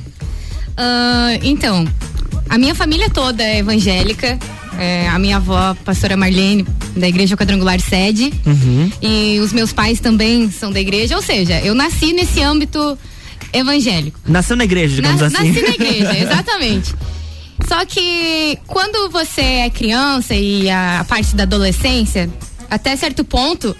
Ah, 0.76 1.38
então, 1.42 1.86
a 2.48 2.58
minha 2.58 2.74
família 2.74 3.08
toda 3.10 3.42
é 3.42 3.58
evangélica. 3.58 4.38
É, 4.78 5.06
a 5.08 5.18
minha 5.18 5.36
avó, 5.36 5.76
pastora 5.84 6.16
Marlene, 6.16 6.66
da 6.96 7.06
Igreja 7.06 7.36
Quadrangular 7.36 7.78
Sede. 7.80 8.32
Uhum. 8.46 8.90
E 9.02 9.38
os 9.40 9.52
meus 9.52 9.72
pais 9.72 10.00
também 10.00 10.50
são 10.50 10.72
da 10.72 10.80
igreja. 10.80 11.14
Ou 11.14 11.22
seja, 11.22 11.60
eu 11.60 11.74
nasci 11.74 12.12
nesse 12.12 12.40
âmbito 12.42 12.98
evangélico. 13.52 14.18
Nasceu 14.26 14.56
na 14.56 14.64
igreja, 14.64 14.94
digamos 14.96 15.20
Na- 15.20 15.26
assim. 15.26 15.48
Nasci 15.48 15.62
na 15.62 15.68
igreja, 15.74 16.16
exatamente. 16.18 16.94
Só 17.68 17.84
que 17.84 18.58
quando 18.66 19.10
você 19.10 19.40
é 19.42 19.70
criança 19.70 20.34
e 20.34 20.68
a, 20.70 21.00
a 21.00 21.04
parte 21.04 21.36
da 21.36 21.42
adolescência, 21.44 22.28
até 22.70 22.96
certo 22.96 23.22
ponto, 23.24 23.76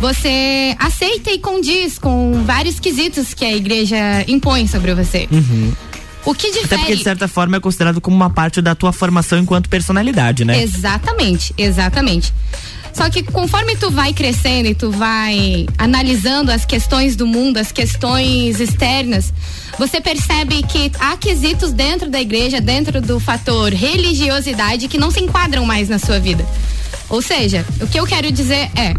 você 0.00 0.76
aceita 0.78 1.30
e 1.32 1.38
condiz 1.38 1.98
com 1.98 2.44
vários 2.44 2.78
quesitos 2.78 3.32
que 3.32 3.44
a 3.44 3.56
igreja 3.56 3.96
impõe 4.28 4.68
sobre 4.68 4.94
você. 4.94 5.26
Uhum. 5.32 5.72
O 6.24 6.34
que 6.34 6.46
Até 6.48 6.60
difere. 6.60 6.80
porque, 6.80 6.96
de 6.96 7.02
certa 7.02 7.28
forma, 7.28 7.56
é 7.56 7.60
considerado 7.60 8.00
como 8.00 8.16
uma 8.16 8.30
parte 8.30 8.62
da 8.62 8.74
tua 8.74 8.92
formação 8.92 9.38
enquanto 9.38 9.68
personalidade, 9.68 10.44
né? 10.44 10.62
Exatamente, 10.62 11.54
exatamente. 11.58 12.32
Só 12.94 13.10
que 13.10 13.24
conforme 13.24 13.76
tu 13.76 13.90
vai 13.90 14.12
crescendo 14.12 14.68
e 14.68 14.74
tu 14.74 14.90
vai 14.90 15.66
analisando 15.76 16.52
as 16.52 16.64
questões 16.64 17.16
do 17.16 17.26
mundo, 17.26 17.58
as 17.58 17.72
questões 17.72 18.60
externas, 18.60 19.34
você 19.76 20.00
percebe 20.00 20.62
que 20.62 20.92
há 21.00 21.16
quesitos 21.16 21.72
dentro 21.72 22.08
da 22.08 22.20
igreja, 22.20 22.60
dentro 22.60 23.02
do 23.02 23.18
fator 23.18 23.72
religiosidade, 23.72 24.86
que 24.86 24.96
não 24.96 25.10
se 25.10 25.20
enquadram 25.20 25.66
mais 25.66 25.88
na 25.88 25.98
sua 25.98 26.20
vida. 26.20 26.46
Ou 27.08 27.20
seja, 27.20 27.66
o 27.80 27.86
que 27.86 27.98
eu 27.98 28.06
quero 28.06 28.30
dizer 28.30 28.70
é. 28.76 28.94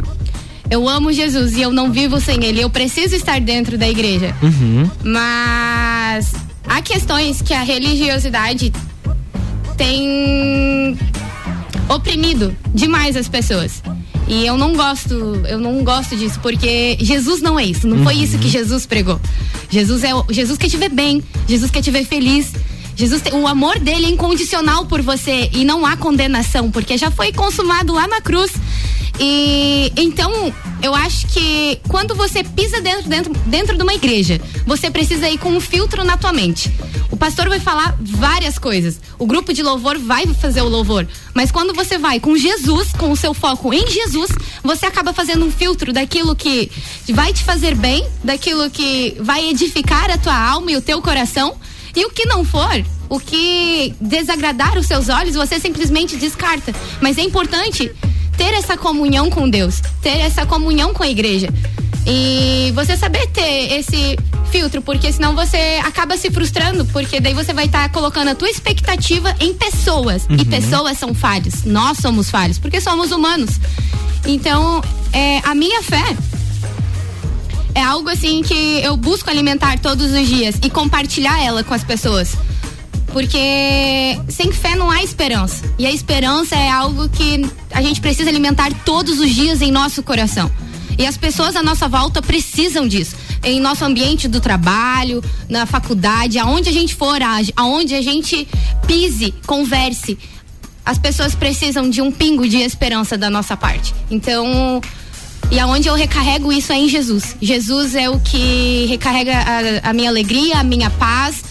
Eu 0.68 0.90
amo 0.90 1.14
Jesus 1.14 1.54
e 1.56 1.62
eu 1.62 1.72
não 1.72 1.92
vivo 1.92 2.20
sem 2.20 2.44
ele. 2.44 2.60
Eu 2.60 2.72
preciso 2.72 3.16
estar 3.16 3.40
dentro 3.40 3.78
da 3.78 3.88
igreja. 3.88 4.36
Uhum. 4.42 4.90
Mas 5.04 6.34
há 6.68 6.82
questões 6.82 7.42
que 7.42 7.54
a 7.54 7.64
religiosidade 7.64 8.72
tem 9.78 10.98
oprimido 11.90 12.56
demais 12.74 13.16
as 13.16 13.28
pessoas. 13.28 13.82
E 14.28 14.46
eu 14.46 14.58
não 14.58 14.74
gosto, 14.74 15.14
eu 15.48 15.60
não 15.60 15.84
gosto 15.84 16.16
disso, 16.16 16.40
porque 16.42 16.98
Jesus 17.00 17.42
não 17.42 17.60
é 17.60 17.66
isso. 17.66 17.88
Não 17.88 18.04
foi 18.04 18.16
isso 18.16 18.40
que 18.40 18.50
Jesus 18.50 18.86
pregou. 18.86 19.20
Jesus 19.70 20.04
é 20.04 20.10
Jesus 20.30 20.58
quer 20.58 20.70
te 20.70 20.78
ver 20.78 20.90
bem, 20.90 21.24
Jesus 21.48 21.70
quer 21.70 21.82
te 21.82 21.92
ver 21.92 22.06
feliz. 22.06 22.52
Jesus 22.96 23.22
tem, 23.22 23.34
o 23.34 23.48
amor 23.48 23.80
dele 23.80 24.06
é 24.06 24.10
incondicional 24.10 24.86
por 24.86 25.02
você 25.02 25.50
e 25.54 25.66
não 25.66 25.86
há 25.86 25.98
condenação, 25.98 26.72
porque 26.72 26.98
já 26.98 27.12
foi 27.12 27.32
consumado 27.34 27.94
lá 27.94 28.08
na 28.08 28.22
cruz. 28.22 28.52
E 29.20 29.92
então, 29.96 30.54
eu 30.82 30.94
acho 30.94 31.28
que 31.28 31.80
quando 31.88 32.16
você 32.16 32.44
pisa 32.44 32.82
dentro, 32.82 33.08
dentro, 33.08 33.34
dentro 33.46 33.78
de 33.78 33.84
uma 33.84 33.94
igreja, 33.94 34.42
você 34.66 34.92
precisa 34.92 35.30
ir 35.30 35.38
com 35.38 35.50
um 35.50 35.62
filtro 35.62 36.04
na 36.04 36.18
tua 36.18 36.34
mente. 36.34 36.72
O 37.10 37.18
pastor 37.18 37.48
vai 37.48 37.60
falar 37.60 37.96
várias 38.00 38.58
coisas. 38.58 39.00
O 39.18 39.26
grupo 39.26 39.54
de 39.54 39.64
louvor 39.64 39.98
vai 39.98 40.26
fazer 40.28 40.62
o 40.62 40.68
louvor. 40.68 41.08
Mas 41.34 41.52
quando 41.52 41.74
você 41.74 41.98
vai 41.98 42.20
com 42.20 42.36
Jesus, 42.36 42.92
com 42.92 43.12
o 43.12 43.16
seu 43.16 43.34
foco 43.34 43.74
em 43.74 43.88
Jesus, 43.88 44.32
você 44.64 44.86
acaba 44.86 45.14
fazendo 45.14 45.46
um 45.46 45.52
filtro 45.52 45.94
daquilo 45.94 46.36
que 46.36 46.70
vai 47.14 47.32
te 47.32 47.44
fazer 47.44 47.74
bem, 47.76 48.06
daquilo 48.24 48.70
que 48.70 49.16
vai 49.20 49.50
edificar 49.50 50.12
a 50.12 50.18
tua 50.18 50.38
alma 50.38 50.72
e 50.72 50.76
o 50.76 50.82
teu 50.82 51.02
coração. 51.02 51.56
E 51.96 52.06
o 52.06 52.10
que 52.10 52.26
não 52.26 52.44
for, 52.44 52.84
o 53.10 53.20
que 53.20 53.94
desagradar 54.02 54.78
os 54.78 54.86
seus 54.86 55.10
olhos, 55.10 55.36
você 55.36 55.60
simplesmente 55.60 56.16
descarta. 56.18 56.74
Mas 57.02 57.18
é 57.18 57.22
importante 57.22 57.92
ter 58.38 58.54
essa 58.54 58.76
comunhão 58.76 59.30
com 59.30 59.50
Deus, 59.50 59.82
ter 60.02 60.18
essa 60.20 60.46
comunhão 60.46 60.94
com 60.94 61.04
a 61.04 61.08
igreja. 61.08 61.48
E 62.08 62.72
você 62.76 62.96
saber 62.98 63.26
ter 63.28 63.74
esse 63.80 64.18
filtro, 64.52 64.82
porque 64.82 65.12
senão 65.12 65.36
você 65.36 65.80
acaba 65.84 66.16
se 66.18 66.30
frustrando, 66.30 66.86
porque 66.86 67.20
daí 67.20 67.34
você 67.34 67.52
vai 67.54 67.66
estar 67.66 67.90
colocando 67.90 68.30
a 68.30 68.36
tua 68.36 68.50
expectativa 68.50 69.36
em 69.40 69.54
pessoas. 69.54 70.26
E 70.30 70.34
Uhum. 70.34 70.46
pessoas 70.46 70.98
são 71.00 71.14
falhas. 71.16 71.64
Nós 71.64 71.98
somos 71.98 72.30
falhos, 72.30 72.60
porque 72.60 72.80
somos 72.80 73.12
humanos. 73.12 73.60
Então, 74.26 74.82
é, 75.14 75.40
a 75.44 75.56
minha 75.56 75.82
fé 75.82 76.04
é 77.76 77.84
algo 77.84 78.10
assim 78.10 78.42
que 78.42 78.80
eu 78.82 78.96
busco 78.96 79.30
alimentar 79.30 79.78
todos 79.80 80.12
os 80.12 80.28
dias 80.28 80.56
e 80.64 80.70
compartilhar 80.70 81.44
ela 81.44 81.62
com 81.64 81.74
as 81.74 81.84
pessoas. 81.84 82.36
Porque 83.08 84.18
sem 84.30 84.52
fé 84.52 84.76
não 84.76 84.90
há 84.90 85.04
esperança. 85.04 85.64
E 85.78 85.86
a 85.86 85.92
esperança 85.92 86.56
é 86.56 86.70
algo 86.70 87.10
que 87.10 87.46
a 87.72 87.82
gente 87.82 88.00
precisa 88.00 88.30
alimentar 88.30 88.74
todos 88.86 89.20
os 89.20 89.30
dias 89.30 89.62
em 89.62 89.72
nosso 89.72 90.02
coração. 90.02 90.50
E 90.98 91.06
as 91.06 91.18
pessoas 91.18 91.58
à 91.58 91.62
nossa 91.62 91.88
volta 91.88 92.22
precisam 92.22 92.88
disso. 92.88 93.16
Em 93.44 93.60
nosso 93.60 93.84
ambiente 93.84 94.28
do 94.28 94.40
trabalho, 94.40 95.24
na 95.50 95.66
faculdade, 95.66 96.40
aonde 96.40 96.70
a 96.70 96.72
gente 96.72 96.96
for, 96.96 97.20
aonde 97.56 97.94
a 97.94 98.02
gente 98.02 98.48
pise, 98.88 99.34
converse. 99.46 100.18
As 100.86 100.98
pessoas 100.98 101.36
precisam 101.36 101.90
de 101.90 102.02
um 102.02 102.12
pingo 102.12 102.48
de 102.48 102.58
esperança 102.58 103.18
da 103.18 103.30
nossa 103.30 103.58
parte. 103.58 103.94
Então, 104.10 104.82
e 105.52 105.60
aonde 105.60 105.88
eu 105.88 105.96
recarrego 105.96 106.52
isso 106.52 106.72
é 106.72 106.78
em 106.78 106.90
Jesus. 106.90 107.36
Jesus 107.42 107.96
é 107.96 108.10
o 108.10 108.20
que 108.20 108.86
recarrega 108.88 109.34
a, 109.34 109.90
a 109.90 109.94
minha 109.94 110.10
alegria, 110.10 110.60
a 110.60 110.64
minha 110.64 110.90
paz, 110.90 111.44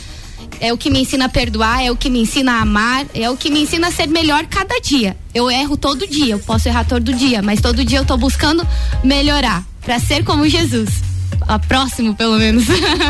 é 0.61 0.73
o 0.73 0.79
que 0.79 0.91
me 0.91 1.01
ensina 1.01 1.27
a 1.27 1.29
perdoar, 1.29 1.85
é 1.85 1.91
o 1.91 1.97
que 1.97 2.11
me 2.11 2.21
ensina 2.21 2.53
a 2.53 2.61
amar, 2.63 3.07
é 3.15 3.29
o 3.31 3.37
que 3.37 3.51
me 3.51 3.63
ensina 3.63 3.89
a 3.89 3.91
ser 3.91 4.09
melhor 4.09 4.47
cada 4.47 4.81
dia. 4.81 5.17
Eu 5.35 5.51
erro 5.51 5.77
todo 5.77 6.07
dia, 6.07 6.35
eu 6.35 6.39
posso 6.39 6.69
errar 6.69 6.85
todo 6.85 7.13
dia, 7.13 7.43
mas 7.43 7.61
todo 7.61 7.85
dia 7.85 7.99
eu 7.99 8.05
tô 8.05 8.17
buscando 8.17 8.67
melhorar 9.03 9.65
para 9.81 9.99
ser 9.99 10.25
como 10.25 10.49
Jesus. 10.49 11.14
A 11.47 11.59
próximo, 11.59 12.15
pelo 12.15 12.39
menos. 12.39 12.65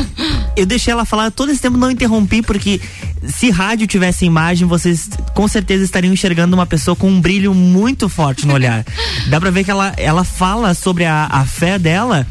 Eu 0.56 0.66
deixei 0.66 0.92
ela 0.92 1.04
falar 1.04 1.30
todo 1.30 1.50
esse 1.50 1.60
tempo, 1.60 1.76
não 1.76 1.90
interrompi, 1.90 2.42
porque 2.42 2.80
se 3.26 3.50
rádio 3.50 3.86
tivesse 3.86 4.24
imagem, 4.24 4.66
vocês 4.66 5.08
com 5.34 5.46
certeza 5.48 5.84
estariam 5.84 6.12
enxergando 6.12 6.54
uma 6.54 6.66
pessoa 6.66 6.96
com 6.96 7.08
um 7.08 7.20
brilho 7.20 7.54
muito 7.54 8.08
forte 8.08 8.46
no 8.46 8.54
olhar. 8.54 8.84
Dá 9.28 9.40
pra 9.40 9.50
ver 9.50 9.64
que 9.64 9.70
ela, 9.70 9.92
ela 9.96 10.24
fala 10.24 10.74
sobre 10.74 11.04
a, 11.04 11.26
a 11.30 11.44
fé 11.44 11.78
dela 11.78 12.26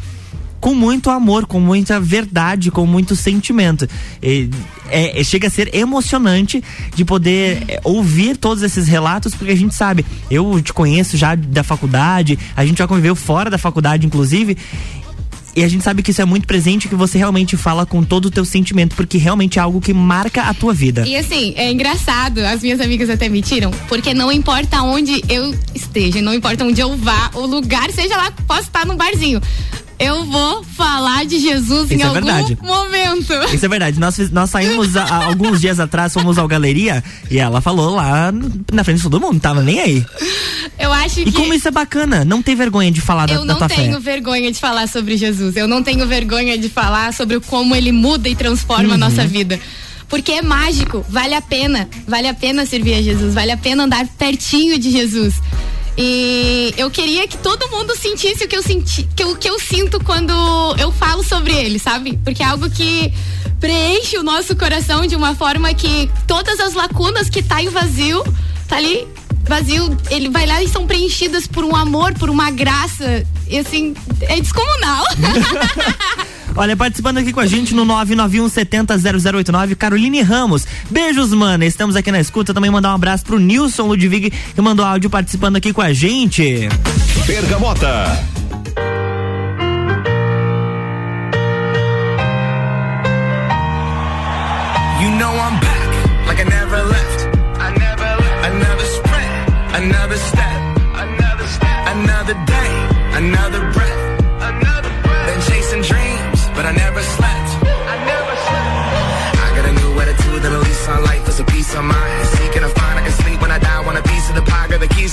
com 0.64 0.74
muito 0.74 1.10
amor, 1.10 1.44
com 1.44 1.60
muita 1.60 2.00
verdade, 2.00 2.70
com 2.70 2.86
muito 2.86 3.14
sentimento. 3.14 3.86
E, 4.22 4.48
é, 4.88 5.20
é, 5.20 5.22
chega 5.22 5.48
a 5.48 5.50
ser 5.50 5.74
emocionante 5.74 6.64
de 6.94 7.04
poder 7.04 7.64
é, 7.68 7.80
ouvir 7.84 8.38
todos 8.38 8.62
esses 8.62 8.88
relatos, 8.88 9.34
porque 9.34 9.52
a 9.52 9.56
gente 9.56 9.74
sabe, 9.74 10.06
eu 10.30 10.62
te 10.62 10.72
conheço 10.72 11.18
já 11.18 11.34
da 11.34 11.62
faculdade, 11.62 12.38
a 12.56 12.64
gente 12.64 12.78
já 12.78 12.86
conviveu 12.86 13.14
fora 13.14 13.50
da 13.50 13.58
faculdade, 13.58 14.06
inclusive, 14.06 14.56
e 15.56 15.62
a 15.62 15.68
gente 15.68 15.84
sabe 15.84 16.02
que 16.02 16.10
isso 16.10 16.20
é 16.20 16.24
muito 16.24 16.46
presente, 16.46 16.88
que 16.88 16.94
você 16.94 17.18
realmente 17.18 17.56
fala 17.56 17.86
com 17.86 18.02
todo 18.02 18.26
o 18.26 18.30
teu 18.30 18.44
sentimento, 18.44 18.96
porque 18.96 19.18
realmente 19.18 19.58
é 19.58 19.62
algo 19.62 19.80
que 19.80 19.92
marca 19.92 20.42
a 20.42 20.54
tua 20.54 20.74
vida. 20.74 21.06
E 21.06 21.16
assim, 21.16 21.54
é 21.56 21.70
engraçado, 21.70 22.38
as 22.40 22.62
minhas 22.62 22.80
amigas 22.80 23.08
até 23.08 23.28
me 23.28 23.40
tiram, 23.40 23.70
porque 23.88 24.12
não 24.12 24.32
importa 24.32 24.82
onde 24.82 25.22
eu 25.28 25.54
esteja, 25.74 26.20
não 26.20 26.34
importa 26.34 26.64
onde 26.64 26.80
eu 26.80 26.96
vá, 26.96 27.30
o 27.34 27.46
lugar, 27.46 27.90
seja 27.90 28.16
lá, 28.16 28.32
posso 28.46 28.62
estar 28.62 28.84
num 28.86 28.96
barzinho 28.96 29.40
eu 29.98 30.24
vou 30.24 30.62
falar 30.64 31.24
de 31.24 31.38
Jesus 31.38 31.84
Isso 31.90 31.94
em 31.94 32.00
é 32.02 32.04
algum 32.04 32.14
verdade. 32.14 32.58
momento. 32.62 33.32
Isso 33.52 33.64
é 33.64 33.68
verdade. 33.68 33.98
Nós, 34.00 34.18
nós 34.30 34.50
saímos 34.50 34.96
há 34.96 35.24
alguns 35.26 35.60
dias 35.60 35.78
atrás, 35.80 36.12
fomos 36.12 36.36
ao 36.38 36.48
galeria 36.48 37.02
e 37.30 37.38
ela 37.38 37.60
falou 37.60 37.94
lá 37.94 38.32
na 38.72 38.82
frente 38.84 38.98
de 38.98 39.02
todo 39.04 39.20
mundo, 39.20 39.40
tava 39.40 39.62
nem 39.62 39.80
aí. 39.80 40.06
Eu 40.78 40.92
acho 40.92 41.20
E 41.20 41.24
que 41.26 41.32
como 41.32 41.54
isso 41.54 41.68
é 41.68 41.70
bacana, 41.70 42.24
não 42.24 42.42
tem 42.42 42.54
vergonha 42.56 42.90
de 42.90 43.00
falar 43.00 43.26
da, 43.26 43.34
eu 43.34 43.40
da 43.40 43.46
não 43.46 43.56
tua 43.58 43.68
tenho 43.68 43.94
fé. 43.94 44.00
vergonha 44.00 44.50
de 44.50 44.58
falar 44.58 44.88
sobre 44.88 45.16
Jesus. 45.16 45.56
Eu 45.56 45.68
não 45.68 45.82
tenho 45.82 46.06
vergonha 46.06 46.58
de 46.58 46.68
falar 46.68 47.12
sobre 47.14 47.38
como 47.40 47.74
ele 47.76 47.92
muda 47.92 48.28
e 48.28 48.34
transforma 48.34 48.88
Uhum. 48.88 48.94
a 48.94 48.98
nossa 48.98 49.26
vida. 49.26 49.58
Porque 50.08 50.32
é 50.32 50.42
mágico, 50.42 51.04
vale 51.08 51.34
a 51.34 51.40
pena, 51.40 51.88
vale 52.06 52.28
a 52.28 52.34
pena 52.34 52.66
servir 52.66 52.94
a 52.94 53.02
Jesus, 53.02 53.32
vale 53.34 53.50
a 53.52 53.56
pena 53.56 53.84
andar 53.84 54.06
pertinho 54.18 54.78
de 54.78 54.90
Jesus. 54.90 55.34
E 55.96 56.74
eu 56.76 56.90
queria 56.90 57.26
que 57.28 57.38
todo 57.38 57.68
mundo 57.68 57.96
sentisse 57.96 58.44
o 58.44 58.48
que 58.48 58.56
eu 58.56 58.62
senti, 58.62 59.08
que 59.14 59.24
o 59.24 59.36
que 59.36 59.48
eu 59.48 59.60
sinto 59.60 60.02
quando 60.02 60.32
eu 60.78 60.90
falo 60.90 61.22
sobre 61.22 61.52
ele, 61.52 61.78
sabe? 61.78 62.18
Porque 62.24 62.42
é 62.42 62.46
algo 62.46 62.68
que 62.68 63.12
preenche 63.60 64.18
o 64.18 64.22
nosso 64.22 64.56
coração 64.56 65.06
de 65.06 65.14
uma 65.14 65.34
forma 65.34 65.72
que 65.72 66.10
todas 66.26 66.58
as 66.58 66.74
lacunas 66.74 67.30
que 67.30 67.42
tá 67.42 67.62
em 67.62 67.68
vazio, 67.68 68.24
tá 68.68 68.76
ali 68.76 69.06
vazio, 69.44 69.96
ele 70.10 70.28
vai 70.28 70.46
lá 70.46 70.62
e 70.62 70.68
são 70.68 70.86
preenchidas 70.86 71.46
por 71.46 71.64
um 71.64 71.76
amor, 71.76 72.14
por 72.14 72.30
uma 72.30 72.50
graça, 72.50 73.24
e 73.46 73.58
assim, 73.58 73.94
é 74.22 74.40
descomunal. 74.40 75.04
Olha, 76.56 76.76
participando 76.76 77.18
aqui 77.18 77.32
com 77.32 77.40
a 77.40 77.46
gente 77.46 77.74
no 77.74 77.84
991 77.84 78.48
70 78.48 78.96
0089, 78.98 79.74
Caroline 79.74 80.22
Ramos. 80.22 80.66
Beijos, 80.88 81.30
mana. 81.30 81.66
Estamos 81.66 81.96
aqui 81.96 82.12
na 82.12 82.20
escuta. 82.20 82.54
Também 82.54 82.70
mandar 82.70 82.92
um 82.92 82.94
abraço 82.94 83.24
pro 83.24 83.38
Nilson 83.38 83.86
Ludwig, 83.86 84.30
que 84.30 84.60
mandou 84.60 84.84
áudio 84.84 85.10
participando 85.10 85.56
aqui 85.56 85.72
com 85.72 85.82
a 85.82 85.92
gente. 85.92 86.68
Bergamota. 87.26 88.43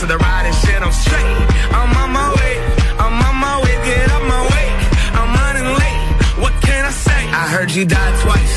To 0.02 0.08
the 0.08 0.18
ride 0.18 0.46
and 0.50 0.56
shit. 0.66 0.82
I'm 0.82 0.92
straight. 0.92 1.38
I'm 1.78 1.94
on 2.02 2.10
my 2.10 2.30
way. 2.34 2.54
I'm 2.98 3.16
on 3.22 3.36
my 3.38 3.56
way. 3.62 3.76
Get 3.86 4.10
my 4.26 4.42
way. 4.50 4.68
I'm 5.14 5.30
running 5.42 5.70
late. 5.78 6.02
What 6.42 6.54
can 6.66 6.86
I 6.86 6.94
say? 7.06 7.22
I 7.30 7.46
heard 7.54 7.70
you 7.70 7.86
died 7.86 8.16
twice. 8.26 8.56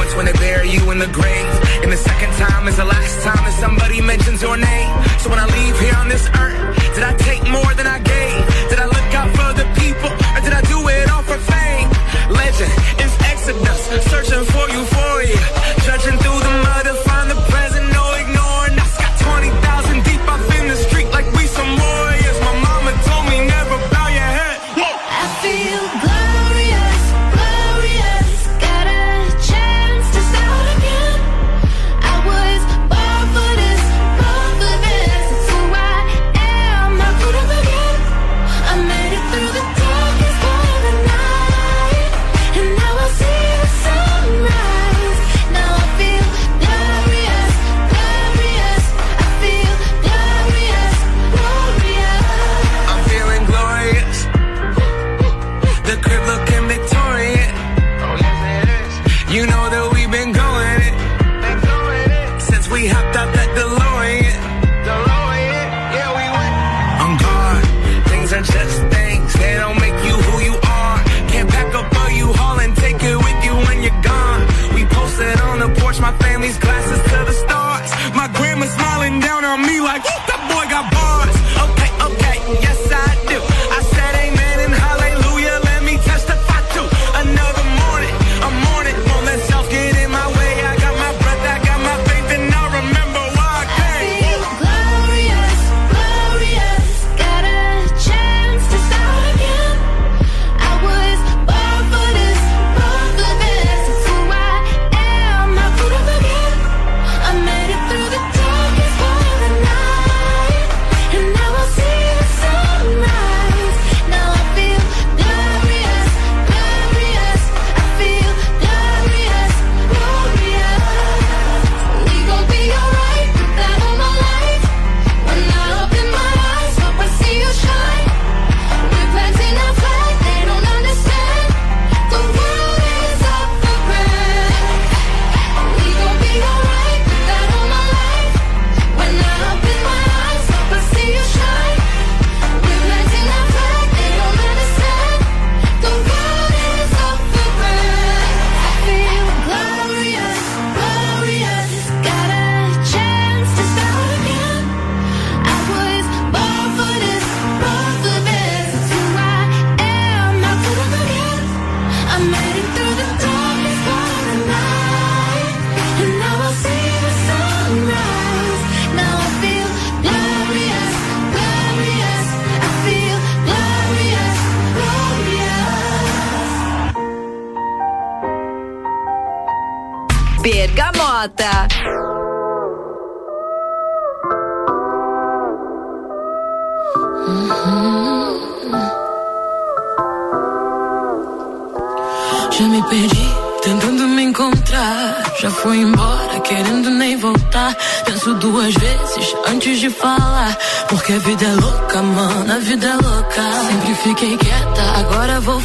Once 0.00 0.16
when 0.16 0.24
they 0.24 0.32
bury 0.40 0.70
you 0.70 0.90
in 0.90 0.98
the 0.98 1.12
grave, 1.12 1.52
and 1.84 1.92
the 1.92 2.00
second 2.00 2.32
time 2.40 2.68
is 2.68 2.76
the 2.76 2.86
last 2.86 3.20
time 3.20 3.42
that 3.44 3.56
somebody 3.60 4.00
mentions 4.00 4.40
your 4.40 4.56
name. 4.56 4.92
So 5.20 5.28
when 5.28 5.40
I 5.44 5.46
leave 5.58 5.76
here 5.78 5.96
on 5.96 6.08
this 6.08 6.24
earth, 6.40 6.56
did 6.94 7.04
I 7.04 7.12
take 7.28 7.44
more 7.52 7.72
than 7.76 7.86
I 7.86 7.98
gave? 8.00 8.40
Did 8.70 8.78
I 8.80 8.88
look 8.88 9.10
out 9.20 9.28
for 9.36 9.50
the 9.52 9.66
people, 9.76 10.08
or 10.08 10.40
did 10.40 10.54
I 10.56 10.62
do 10.72 10.78
it 10.88 11.04
all 11.12 11.24
for 11.28 11.36
fame? 11.52 11.88
Legend 12.32 12.72
is 12.96 13.12
Exodus, 13.28 13.80
searching 14.08 14.44
for 14.48 14.64
euphoria, 14.72 15.36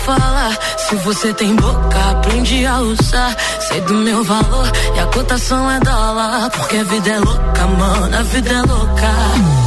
falar. 0.07 0.57
Se 0.77 0.95
você 0.95 1.33
tem 1.33 1.53
boca, 1.55 2.11
aprendi 2.11 2.65
a 2.65 2.79
usar. 2.79 3.35
Sei 3.59 3.81
do 3.81 3.93
meu 3.93 4.23
valor 4.23 4.71
e 4.95 4.99
a 4.99 5.05
cotação 5.07 5.69
é 5.69 5.79
dólar. 5.81 6.49
Porque 6.51 6.77
a 6.77 6.83
vida 6.83 7.09
é 7.09 7.19
louca, 7.19 7.67
mano, 7.67 8.17
a 8.17 8.23
vida 8.23 8.49
é 8.49 8.61
louca. 8.61 9.66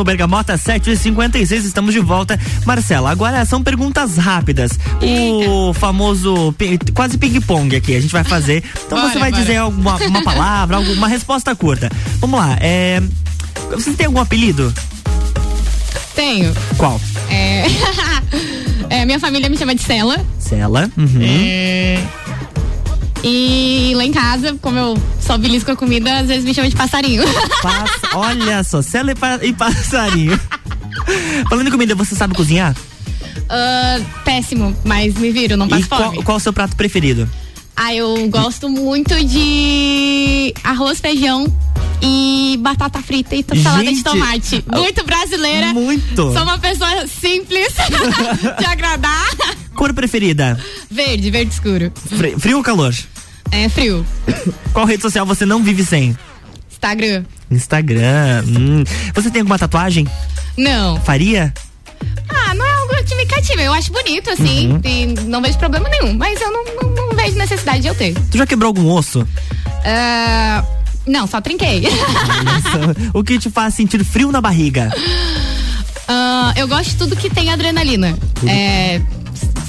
No 0.00 0.04
Bergamota 0.04 0.54
7h56, 0.54 1.64
estamos 1.66 1.92
de 1.92 2.00
volta. 2.00 2.40
Marcela, 2.64 3.10
agora 3.10 3.44
são 3.44 3.62
perguntas 3.62 4.16
rápidas. 4.16 4.78
O 5.02 5.74
famoso 5.74 6.54
quase 6.94 7.18
ping-pong 7.18 7.76
aqui, 7.76 7.94
a 7.94 8.00
gente 8.00 8.10
vai 8.10 8.24
fazer. 8.24 8.64
Então 8.86 8.98
Bora, 8.98 9.12
você 9.12 9.18
vai 9.18 9.30
bora. 9.30 9.42
dizer 9.42 9.56
alguma 9.58 9.96
uma 9.96 10.22
palavra, 10.22 10.78
alguma 10.78 11.06
resposta 11.06 11.54
curta. 11.54 11.90
Vamos 12.18 12.40
lá, 12.40 12.56
é. 12.62 13.02
Você 13.72 13.92
tem 13.92 14.06
algum 14.06 14.20
apelido? 14.20 14.72
Tenho. 16.14 16.54
Qual? 16.78 16.98
É... 17.28 17.66
é, 18.88 19.04
minha 19.04 19.20
família 19.20 19.50
me 19.50 19.58
chama 19.58 19.74
de 19.74 19.82
Cela. 19.82 20.24
Cela. 20.38 20.90
Uhum. 20.96 21.20
É, 21.20 22.02
E 23.22 23.92
lá 23.96 24.04
em 24.04 24.12
casa, 24.12 24.56
como 24.62 24.78
eu 24.78 25.02
só 25.20 25.36
belisco 25.36 25.70
a 25.70 25.76
comida, 25.76 26.20
às 26.20 26.26
vezes 26.28 26.44
me 26.44 26.54
chama 26.54 26.68
de 26.68 26.76
passarinho. 26.76 27.22
Passa- 27.62 28.16
olha 28.16 28.62
só, 28.64 28.80
Cela 28.82 29.12
e, 29.12 29.14
pa- 29.14 29.38
e 29.42 29.52
passarinho. 29.52 30.38
Falando 31.48 31.68
em 31.68 31.70
comida, 31.70 31.94
você 31.94 32.14
sabe 32.14 32.34
cozinhar? 32.34 32.74
Ah, 33.48 33.98
péssimo, 34.24 34.74
mas 34.84 35.14
me 35.14 35.30
viro, 35.32 35.56
não 35.56 35.68
passo 35.68 35.82
E 35.82 35.86
qual, 35.88 36.02
fome. 36.12 36.22
qual 36.22 36.36
o 36.36 36.40
seu 36.40 36.52
prato 36.52 36.76
preferido? 36.76 37.28
Ah, 37.76 37.94
eu 37.94 38.28
gosto 38.28 38.68
muito 38.68 39.14
de 39.24 40.52
arroz, 40.62 41.00
feijão 41.00 41.46
e 42.02 42.56
batata 42.60 43.00
frita 43.02 43.34
e 43.36 43.44
salada 43.62 43.82
de 43.84 43.90
Gente, 43.90 44.02
tomate. 44.04 44.64
Muito 44.72 45.04
brasileira. 45.04 45.72
Muito. 45.72 46.32
Sou 46.32 46.42
uma 46.42 46.58
pessoa 46.58 47.06
simples 47.06 47.72
de 48.58 48.64
agradar. 48.66 49.28
Cor 49.74 49.92
preferida? 49.94 50.58
Verde, 50.90 51.30
verde 51.30 51.52
escuro. 51.52 51.92
Fri- 52.16 52.34
Frio 52.38 52.58
ou 52.58 52.62
calor? 52.62 52.94
É 53.52 53.68
frio. 53.68 54.04
Qual 54.72 54.86
rede 54.86 55.02
social 55.02 55.26
você 55.26 55.44
não 55.44 55.62
vive 55.62 55.84
sem? 55.84 56.16
Instagram. 56.70 57.24
Instagram. 57.50 58.44
Hum. 58.46 58.84
Você 59.14 59.30
tem 59.30 59.40
alguma 59.40 59.58
tatuagem? 59.58 60.06
Não. 60.56 61.00
Faria? 61.00 61.52
Ah, 62.28 62.54
não 62.54 62.64
é 62.64 62.70
algo 62.72 63.04
que 63.04 63.14
me 63.16 63.26
cativa. 63.26 63.60
Eu 63.62 63.72
acho 63.72 63.92
bonito, 63.92 64.30
assim. 64.30 64.72
Uhum. 64.72 64.80
E 64.84 65.06
não 65.28 65.42
vejo 65.42 65.58
problema 65.58 65.88
nenhum. 65.88 66.14
Mas 66.14 66.40
eu 66.40 66.50
não, 66.50 66.64
não, 66.64 66.94
não 67.08 67.16
vejo 67.16 67.36
necessidade 67.36 67.80
de 67.82 67.88
eu 67.88 67.94
ter. 67.94 68.14
Tu 68.30 68.38
já 68.38 68.46
quebrou 68.46 68.68
algum 68.68 68.88
osso? 68.90 69.26
Ah, 69.84 70.64
não, 71.10 71.26
só 71.26 71.40
trinquei. 71.40 71.82
o 73.12 73.22
que 73.22 73.38
te 73.38 73.50
faz 73.50 73.74
sentir 73.74 74.04
frio 74.04 74.32
na 74.32 74.40
barriga? 74.40 74.90
Ah, 76.08 76.52
eu 76.56 76.66
gosto 76.66 76.90
de 76.90 76.96
tudo 76.96 77.16
que 77.16 77.30
tem 77.30 77.50
adrenalina. 77.50 78.16
É, 78.46 79.00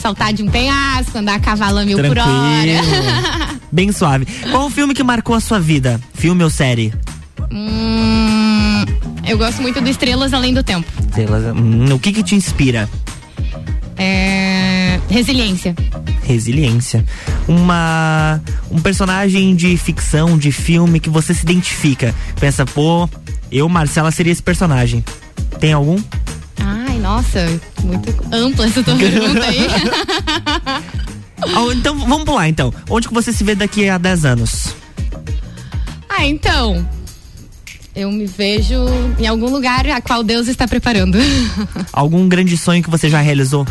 saltar 0.01 0.33
de 0.33 0.41
um 0.41 0.47
penhasco, 0.47 1.17
andar 1.17 1.35
a 1.35 1.39
cavalo 1.39 1.85
mil 1.85 1.97
por 1.97 2.17
hora. 2.17 3.59
Bem 3.71 3.91
suave. 3.91 4.25
Qual 4.49 4.65
o 4.65 4.69
filme 4.69 4.93
que 4.93 5.03
marcou 5.03 5.35
a 5.35 5.39
sua 5.39 5.59
vida? 5.59 6.01
Filme 6.13 6.43
ou 6.43 6.49
série? 6.49 6.93
Hum, 7.51 8.83
eu 9.27 9.37
gosto 9.37 9.61
muito 9.61 9.79
do 9.79 9.89
Estrelas 9.89 10.33
Além 10.33 10.53
do 10.53 10.63
Tempo. 10.63 10.87
Lá, 11.29 11.53
hum, 11.53 11.93
o 11.93 11.99
que 11.99 12.11
que 12.11 12.23
te 12.23 12.35
inspira? 12.35 12.89
É, 13.97 14.99
resiliência. 15.09 15.75
Resiliência. 16.23 17.05
Uma 17.47 18.41
um 18.69 18.79
personagem 18.79 19.55
de 19.55 19.75
ficção, 19.77 20.37
de 20.37 20.51
filme 20.51 20.99
que 20.99 21.09
você 21.09 21.33
se 21.33 21.43
identifica. 21.43 22.13
Pensa, 22.39 22.65
pô, 22.65 23.09
eu, 23.51 23.67
Marcela, 23.67 24.11
seria 24.11 24.31
esse 24.31 24.43
personagem. 24.43 25.03
Tem 25.59 25.73
algum? 25.73 26.01
Ai, 26.59 26.97
nossa, 26.99 27.45
muito 27.83 28.13
ampla 28.31 28.65
essa 28.65 28.83
tua 28.83 28.95
pergunta 28.95 29.45
aí. 29.45 29.67
Ah, 31.43 31.73
então, 31.73 31.97
vamos 31.97 32.23
pular 32.23 32.47
então. 32.47 32.71
Onde 32.87 33.07
que 33.07 33.13
você 33.15 33.33
se 33.33 33.43
vê 33.43 33.55
daqui 33.55 33.89
a 33.89 33.97
10 33.97 34.25
anos? 34.25 34.75
ah, 36.07 36.23
então. 36.25 36.87
Eu 37.95 38.09
me 38.11 38.25
vejo 38.25 38.75
em 39.19 39.27
algum 39.27 39.49
lugar 39.49 39.85
a 39.87 39.99
qual 39.99 40.23
Deus 40.23 40.47
está 40.47 40.65
preparando. 40.65 41.17
Algum 41.91 42.25
grande 42.29 42.55
sonho 42.55 42.81
que 42.81 42.89
você 42.89 43.09
já 43.09 43.19
realizou? 43.19 43.67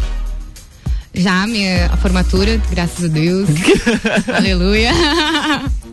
Já 1.13 1.47
minha 1.47 1.87
a 1.93 1.97
formatura, 1.97 2.61
graças 2.71 3.05
a 3.05 3.09
Deus. 3.09 3.49
Aleluia. 4.35 4.93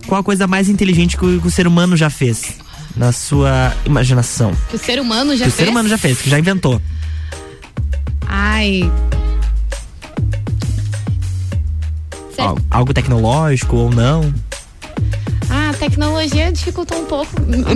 Qual 0.06 0.22
a 0.22 0.24
coisa 0.24 0.48
mais 0.48 0.70
inteligente 0.70 1.18
que 1.18 1.26
o, 1.26 1.42
que 1.42 1.48
o 1.48 1.52
ser 1.52 1.68
humano 1.68 1.98
já 1.98 2.10
fez? 2.10 2.54
Na 2.96 3.12
sua 3.12 3.74
imaginação. 3.86 4.56
Que 4.70 4.76
o 4.76 4.80
ser 4.80 5.00
humano 5.00 5.36
já 5.36 5.46
que 5.46 5.50
o 5.50 5.54
fez. 5.54 5.66
ser 5.66 5.72
humano 5.72 5.90
já 5.90 5.98
fez, 5.98 6.22
que 6.22 6.30
já 6.30 6.40
inventou. 6.40 6.82
Ai. 8.28 8.90
Al- 12.38 12.58
Algo 12.70 12.94
tecnológico 12.94 13.76
ou 13.76 13.90
não? 13.92 14.32
Tecnologia 15.80 16.52
dificultou 16.52 17.00
um 17.02 17.06
pouco. 17.06 17.32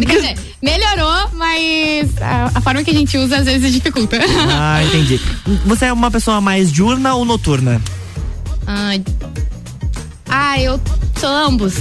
Quer 0.05 0.15
dizer, 0.15 0.37
melhorou, 0.61 1.29
mas 1.33 2.09
a, 2.21 2.51
a 2.55 2.61
forma 2.61 2.83
que 2.83 2.91
a 2.91 2.93
gente 2.93 3.17
usa 3.17 3.37
às 3.37 3.45
vezes 3.45 3.71
dificulta. 3.71 4.17
Ah, 4.51 4.83
entendi. 4.83 5.19
Você 5.65 5.85
é 5.85 5.93
uma 5.93 6.09
pessoa 6.11 6.41
mais 6.41 6.71
diurna 6.71 7.13
ou 7.15 7.25
noturna? 7.25 7.81
Ah, 8.67 8.91
ah, 10.27 10.61
eu 10.61 10.79
sou 11.19 11.29
ambos. 11.29 11.75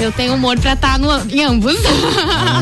Eu 0.00 0.10
tenho 0.12 0.34
humor 0.34 0.58
pra 0.58 0.72
estar 0.72 0.98
em 1.30 1.44
ambos. 1.44 1.76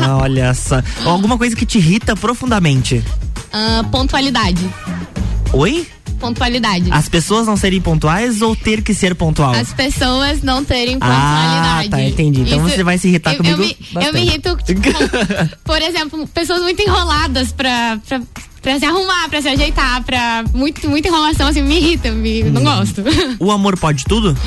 Ah, 0.03 0.17
olha 0.21 0.53
só. 0.53 0.81
Alguma 1.05 1.37
coisa 1.37 1.55
que 1.55 1.65
te 1.65 1.77
irrita 1.77 2.15
profundamente? 2.15 3.03
Ah, 3.51 3.83
pontualidade. 3.91 4.69
Oi? 5.53 5.87
Pontualidade. 6.21 6.89
As 6.91 7.09
pessoas 7.09 7.47
não 7.47 7.57
serem 7.57 7.81
pontuais 7.81 8.41
ou 8.41 8.55
ter 8.55 8.81
que 8.83 8.93
ser 8.93 9.15
pontual? 9.15 9.53
As 9.53 9.73
pessoas 9.73 10.41
não 10.43 10.63
terem 10.63 10.97
Ah, 11.01 11.79
pontualidade. 11.81 11.89
tá, 11.89 12.01
entendi. 12.03 12.41
Então 12.41 12.65
Isso- 12.67 12.77
você 12.77 12.83
vai 12.83 12.97
se 12.97 13.07
irritar 13.09 13.31
eu, 13.33 13.37
comigo 13.37 13.61
Eu 13.61 13.67
me, 13.67 13.77
eu 14.07 14.13
me 14.13 14.21
irrito, 14.21 14.55
tipo, 14.63 14.81
por 15.65 15.81
exemplo, 15.81 16.27
pessoas 16.27 16.61
muito 16.61 16.79
enroladas 16.81 17.51
pra, 17.51 17.99
pra, 18.07 18.21
pra 18.61 18.79
se 18.79 18.85
arrumar, 18.85 19.27
pra 19.29 19.41
se 19.41 19.49
ajeitar, 19.49 20.03
pra. 20.03 20.43
Muito, 20.53 20.87
muita 20.87 21.07
enrolação, 21.07 21.47
assim, 21.47 21.63
me 21.63 21.77
irrita, 21.77 22.11
me, 22.11 22.43
Hum. 22.43 22.51
não 22.51 22.63
gosto. 22.63 23.03
O 23.39 23.51
amor 23.51 23.77
pode 23.77 24.05
tudo? 24.05 24.37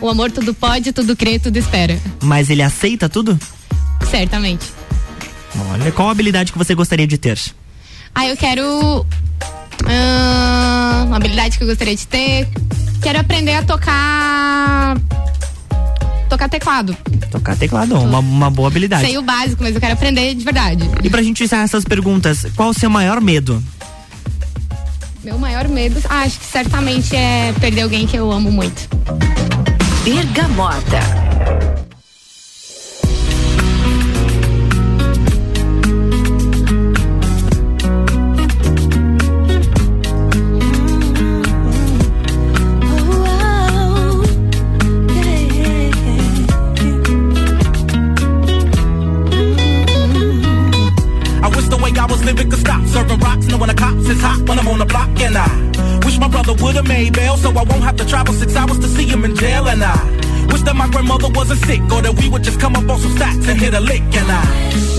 O 0.00 0.08
amor 0.10 0.30
tudo 0.32 0.52
pode, 0.52 0.92
tudo 0.92 1.14
crê, 1.16 1.38
tudo 1.38 1.56
espera. 1.56 1.98
Mas 2.20 2.50
ele 2.50 2.62
aceita 2.62 3.08
tudo? 3.08 3.38
Certamente. 4.10 4.66
Olha, 5.70 5.90
qual 5.92 6.10
habilidade 6.10 6.50
que 6.52 6.58
você 6.58 6.74
gostaria 6.74 7.06
de 7.06 7.16
ter? 7.16 7.38
Ah, 8.14 8.26
eu 8.26 8.36
quero. 8.36 9.06
Ah, 9.88 11.04
uma 11.06 11.16
habilidade 11.16 11.56
que 11.56 11.64
eu 11.64 11.68
gostaria 11.68 11.94
de 11.94 12.06
ter. 12.06 12.48
Quero 13.02 13.20
aprender 13.20 13.54
a 13.54 13.62
tocar. 13.62 14.96
Tocar 16.28 16.48
teclado. 16.48 16.96
Tocar 17.30 17.56
teclado, 17.56 17.94
uma, 17.94 18.18
uma 18.18 18.50
boa 18.50 18.68
habilidade. 18.68 19.06
Sei 19.06 19.16
o 19.16 19.22
básico, 19.22 19.62
mas 19.62 19.74
eu 19.74 19.80
quero 19.80 19.94
aprender 19.94 20.34
de 20.34 20.44
verdade. 20.44 20.90
E 21.02 21.08
pra 21.08 21.22
gente 21.22 21.44
encerrar 21.44 21.62
essas 21.62 21.84
perguntas, 21.84 22.46
qual 22.56 22.70
o 22.70 22.74
seu 22.74 22.90
maior 22.90 23.20
medo? 23.20 23.62
Meu 25.22 25.38
maior 25.38 25.68
medo, 25.68 26.00
ah, 26.08 26.22
acho 26.22 26.38
que 26.38 26.46
certamente 26.46 27.14
é 27.14 27.52
perder 27.60 27.82
alguém 27.82 28.06
que 28.06 28.16
eu 28.16 28.30
amo 28.30 28.50
muito. 28.50 28.88
Bergamota. 30.04 31.25
Bail 56.54 57.36
so 57.36 57.50
I 57.50 57.64
won't 57.64 57.82
have 57.82 57.96
to 57.96 58.04
travel 58.06 58.32
six 58.34 58.54
hours 58.54 58.78
to 58.78 58.88
see 58.88 59.06
him 59.06 59.24
in 59.24 59.34
jail. 59.34 59.68
And 59.68 59.82
I 59.82 59.96
wish 60.52 60.62
that 60.62 60.76
my 60.76 60.88
grandmother 60.88 61.28
wasn't 61.30 61.60
sick 61.60 61.80
or 61.92 62.02
that 62.02 62.14
we 62.14 62.28
would 62.28 62.42
just 62.42 62.60
come 62.60 62.76
up 62.76 62.88
on 62.88 62.98
some 63.00 63.16
stacks 63.16 63.48
and 63.48 63.58
hit 63.58 63.74
a 63.74 63.80
lick. 63.80 64.02
And 64.02 64.30
I 64.30 64.42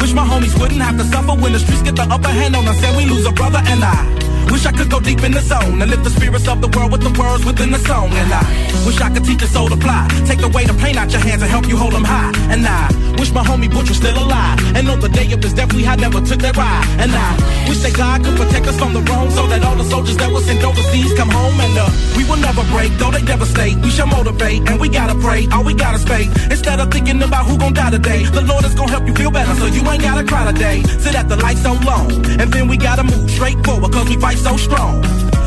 wish 0.01 0.13
my 0.13 0.25
homies 0.25 0.59
wouldn't 0.59 0.81
have 0.81 0.97
to 0.97 1.05
suffer 1.05 1.33
when 1.41 1.53
the 1.53 1.59
streets 1.59 1.83
get 1.83 1.95
the 1.95 2.03
upper 2.03 2.29
hand 2.29 2.55
on 2.55 2.67
us 2.67 2.83
and 2.83 2.97
we 2.97 3.05
lose 3.05 3.25
a 3.25 3.31
brother. 3.31 3.61
And 3.63 3.83
I 3.83 4.26
Wish 4.51 4.65
I 4.65 4.71
could 4.71 4.89
go 4.89 4.99
deep 4.99 5.21
in 5.23 5.31
the 5.31 5.41
zone 5.41 5.81
and 5.81 5.89
lift 5.91 6.03
the 6.03 6.09
spirits 6.09 6.47
of 6.47 6.61
the 6.61 6.67
world 6.75 6.91
with 6.91 7.01
the 7.01 7.13
words 7.19 7.45
within 7.45 7.71
the 7.71 7.79
song. 7.79 8.09
And 8.11 8.31
I 8.33 8.43
wish 8.85 8.99
I 9.01 9.09
could 9.13 9.25
teach 9.25 9.41
a 9.43 9.47
soul 9.47 9.67
to 9.69 9.77
fly. 9.77 10.07
Take 10.25 10.41
away 10.41 10.65
the 10.65 10.73
pain 10.73 10.97
out 10.97 11.11
your 11.11 11.21
hands 11.21 11.41
and 11.41 11.51
help 11.51 11.67
you 11.67 11.77
hold 11.77 11.93
them 11.93 12.03
high. 12.03 12.31
And 12.49 12.65
I 12.65 12.89
wish 13.19 13.31
my 13.31 13.43
homie 13.43 13.69
Butch 13.69 13.89
was 13.89 13.97
still 13.97 14.17
alive. 14.17 14.57
And 14.75 14.89
on 14.89 14.99
the 14.99 15.09
day 15.09 15.31
of 15.33 15.43
his 15.43 15.53
death, 15.53 15.73
we 15.73 15.83
had 15.83 15.99
never 15.99 16.21
took 16.21 16.39
that 16.39 16.55
ride. 16.55 16.85
And 16.99 17.11
I 17.11 17.29
wish 17.67 17.79
that 17.83 17.93
God 17.95 18.23
could 18.23 18.37
protect 18.37 18.67
us 18.67 18.77
from 18.77 18.93
the 18.93 19.01
wrong 19.09 19.29
so 19.31 19.47
that 19.47 19.63
all 19.63 19.75
the 19.75 19.83
soldiers 19.83 20.17
that 20.17 20.31
were 20.31 20.41
sent 20.41 20.63
overseas 20.63 21.13
come 21.13 21.29
home. 21.29 21.59
And 21.59 21.77
uh, 21.77 21.89
we 22.15 22.23
will 22.23 22.41
never 22.41 22.63
break, 22.71 22.91
though 22.97 23.11
they 23.11 23.21
devastate. 23.21 23.75
We 23.83 23.89
shall 23.89 24.07
motivate 24.07 24.69
and 24.69 24.79
we 24.79 24.89
gotta 24.89 25.15
pray. 25.19 25.47
All 25.51 25.63
we 25.63 25.73
gotta 25.73 25.99
spay. 25.99 26.25
Instead 26.49 26.79
of 26.79 26.89
thinking 26.91 27.21
about 27.21 27.45
who 27.45 27.57
gon' 27.57 27.73
die 27.73 27.91
today, 27.91 28.23
the 28.23 28.41
Lord 28.41 28.63
is 28.65 28.73
gon' 28.73 28.89
help 28.89 29.05
you 29.07 29.13
feel 29.13 29.31
better 29.31 29.53
so 29.55 29.65
you 29.65 29.83
ain't 29.91 30.01
gotta 30.01 30.23
cry 30.23 30.51
today. 30.51 30.83
Sit 31.03 31.15
at 31.15 31.27
the 31.29 31.37
light 31.37 31.57
so 31.57 31.73
long. 31.85 32.09
And 32.41 32.51
then 32.53 32.67
we 32.67 32.77
gotta 32.77 33.03
move 33.03 33.29
straight 33.29 33.59
forward 33.65 33.91
cause 33.91 34.07
we 34.09 34.15
fight 34.15 34.36
so 34.37 34.57
strong. 34.57 35.03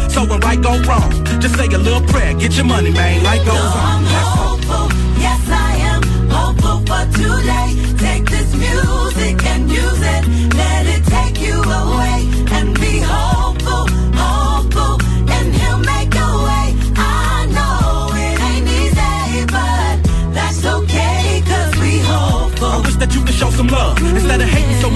So 0.08 0.24
when 0.24 0.40
right 0.40 0.60
go 0.60 0.78
wrong, 0.82 1.10
just 1.40 1.56
say 1.56 1.66
a 1.66 1.78
little 1.78 2.02
prayer, 2.02 2.34
get 2.34 2.56
your 2.56 2.66
money, 2.66 2.90
man. 2.90 3.22
Life 3.22 3.44
goes 3.46 3.56
on. 3.56 4.49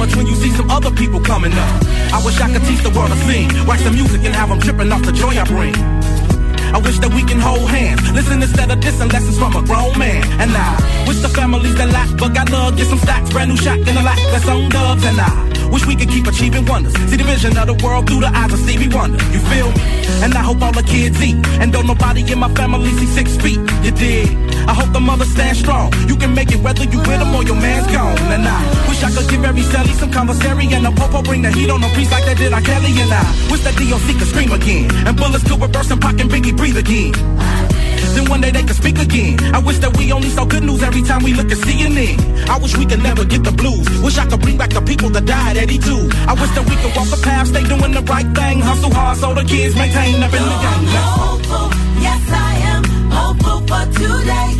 Much 0.05 0.17
when 0.17 0.27
you 0.27 0.35
see 0.35 0.51
some 0.51 0.71
other 0.71 0.91
people 0.91 1.21
coming 1.21 1.53
up. 1.53 1.83
I 2.13 2.21
wish 2.25 2.39
I 2.41 2.53
could 2.53 2.65
teach 2.65 2.83
the 2.83 2.91
world 2.91 3.11
to 3.11 3.19
sing, 3.25 3.49
write 3.65 3.81
some 3.81 3.95
music 3.95 4.21
and 4.25 4.35
have 4.35 4.49
them 4.49 4.61
tripping 4.61 4.93
off 4.93 5.03
the 5.03 5.13
joy 5.13 5.33
I 5.43 5.45
bring. 5.45 5.75
I 6.77 6.79
wish 6.79 6.99
that 6.99 7.13
we 7.15 7.23
can 7.23 7.41
hold 7.41 7.71
hands, 7.71 8.03
listen 8.13 8.43
instead 8.43 8.71
of 8.71 8.79
dissing 8.81 9.11
lessons 9.13 9.39
from 9.39 9.55
a 9.57 9.63
grown 9.63 9.97
man. 9.99 10.23
And 10.43 10.51
I 10.53 10.71
wish 11.09 11.21
the 11.21 11.29
families 11.29 11.75
that 11.77 11.89
lack 11.91 12.11
but 12.19 12.35
got 12.35 12.51
love 12.51 12.77
get 12.77 12.89
some 12.89 12.99
stacks, 12.99 13.31
brand 13.31 13.51
new 13.51 13.57
shot 13.57 13.79
in 13.79 13.95
the 13.95 14.03
lack 14.03 14.19
that's 14.33 14.49
on 14.49 14.69
dubs. 14.69 15.05
And 15.05 15.19
I 15.21 15.69
wish 15.73 15.87
we 15.87 15.97
could 15.97 16.11
keep 16.11 16.27
achieving 16.27 16.67
wonders, 16.67 16.95
see 17.09 17.17
the 17.17 17.25
vision 17.25 17.57
of 17.57 17.67
the 17.67 17.79
world 17.85 18.07
through 18.09 18.21
the 18.21 18.33
eyes 18.41 18.53
of 18.53 18.59
Stevie 18.59 18.91
Wonder. 18.95 19.23
You 19.33 19.41
feel 19.53 19.69
me? 19.71 19.83
And 20.25 20.35
I 20.35 20.43
hope 20.43 20.61
all 20.61 20.73
the 20.73 20.83
kids 20.83 21.23
eat, 21.23 21.37
and 21.61 21.73
don't 21.73 21.87
nobody 21.87 22.21
in 22.31 22.39
my 22.39 22.53
family 22.55 22.91
see 22.99 23.07
six 23.07 23.37
feet. 23.37 23.61
You 23.85 23.93
dig? 23.93 24.44
I 24.67 24.75
hope 24.75 24.93
the 24.93 25.01
mother 25.01 25.25
stand 25.25 25.57
strong. 25.57 25.93
You 26.09 26.17
can 26.17 26.35
make 26.35 26.51
it 26.53 26.61
whether 26.63 26.85
you 26.85 26.99
with 26.99 27.19
them 27.21 27.35
or 27.35 27.43
your 27.45 27.57
man's 27.57 27.87
gone. 27.93 28.19
And 28.33 28.47
I 28.47 28.61
wish 28.89 29.03
I 29.03 29.11
could 29.11 29.29
give 29.29 29.45
every 29.45 29.63
Sally 29.63 29.93
some 29.93 30.11
commissary 30.11 30.67
and 30.73 30.87
a 30.87 30.93
popo 30.93 31.23
bring 31.23 31.43
the 31.43 31.51
heat 31.51 31.71
on 31.71 31.81
the 31.81 31.89
priest 31.95 32.11
like 32.11 32.25
they 32.25 32.35
did 32.35 32.53
on 32.53 32.63
Kelly. 32.63 32.93
And 33.01 33.13
I 33.13 33.23
wish 33.51 33.63
that 33.63 33.77
DOC 33.77 34.19
could 34.19 34.29
scream 34.29 34.53
again 34.53 34.91
and 35.07 35.17
bullets 35.17 35.45
could 35.49 35.61
reverse 35.61 35.91
and 35.91 36.01
Pac 36.01 36.21
and 36.21 36.31
Biggie 36.31 36.57
breathe 36.57 36.77
again. 36.77 37.13
Then 38.15 38.29
one 38.31 38.41
day 38.41 38.51
they 38.51 38.63
could 38.63 38.77
speak 38.77 38.99
again. 38.99 39.41
I 39.55 39.59
wish 39.59 39.79
that 39.79 39.97
we 39.97 40.13
only 40.13 40.29
saw 40.29 40.45
good 40.45 40.63
news 40.63 40.83
every 40.83 41.03
time 41.03 41.25
we 41.25 41.35
look 41.35 41.51
at 41.51 41.59
CNN. 41.59 42.49
I 42.49 42.59
wish 42.59 42.77
we 42.77 42.87
could 42.87 43.03
never 43.03 43.25
get 43.25 43.43
the 43.43 43.51
blues. 43.51 43.89
Wish 44.03 44.19
I 44.19 44.27
could 44.27 44.41
bring 44.41 44.57
back 44.57 44.71
the 44.71 44.83
people 44.83 45.11
that 45.11 45.25
died 45.27 45.57
at 45.57 45.65
82. 45.65 46.11
I 46.29 46.35
wish 46.35 46.51
that 46.55 46.65
we 46.69 46.77
could 46.77 46.95
walk 46.95 47.09
the 47.11 47.21
path, 47.23 47.49
stay 47.49 47.65
doing 47.65 47.93
the 47.93 48.03
right 48.03 48.29
thing, 48.37 48.61
hustle 48.61 48.93
hard 48.95 49.19
so 49.19 49.35
the 49.35 49.45
kids 49.45 49.75
maintain 49.75 50.23
up 50.23 50.33
in 50.33 50.43
the 50.43 50.59
game. 50.65 50.85
Yes, 52.07 52.23
I 52.31 52.53
am 52.73 52.85
hopeful 53.11 53.61
for 53.67 53.85
today. 53.99 54.54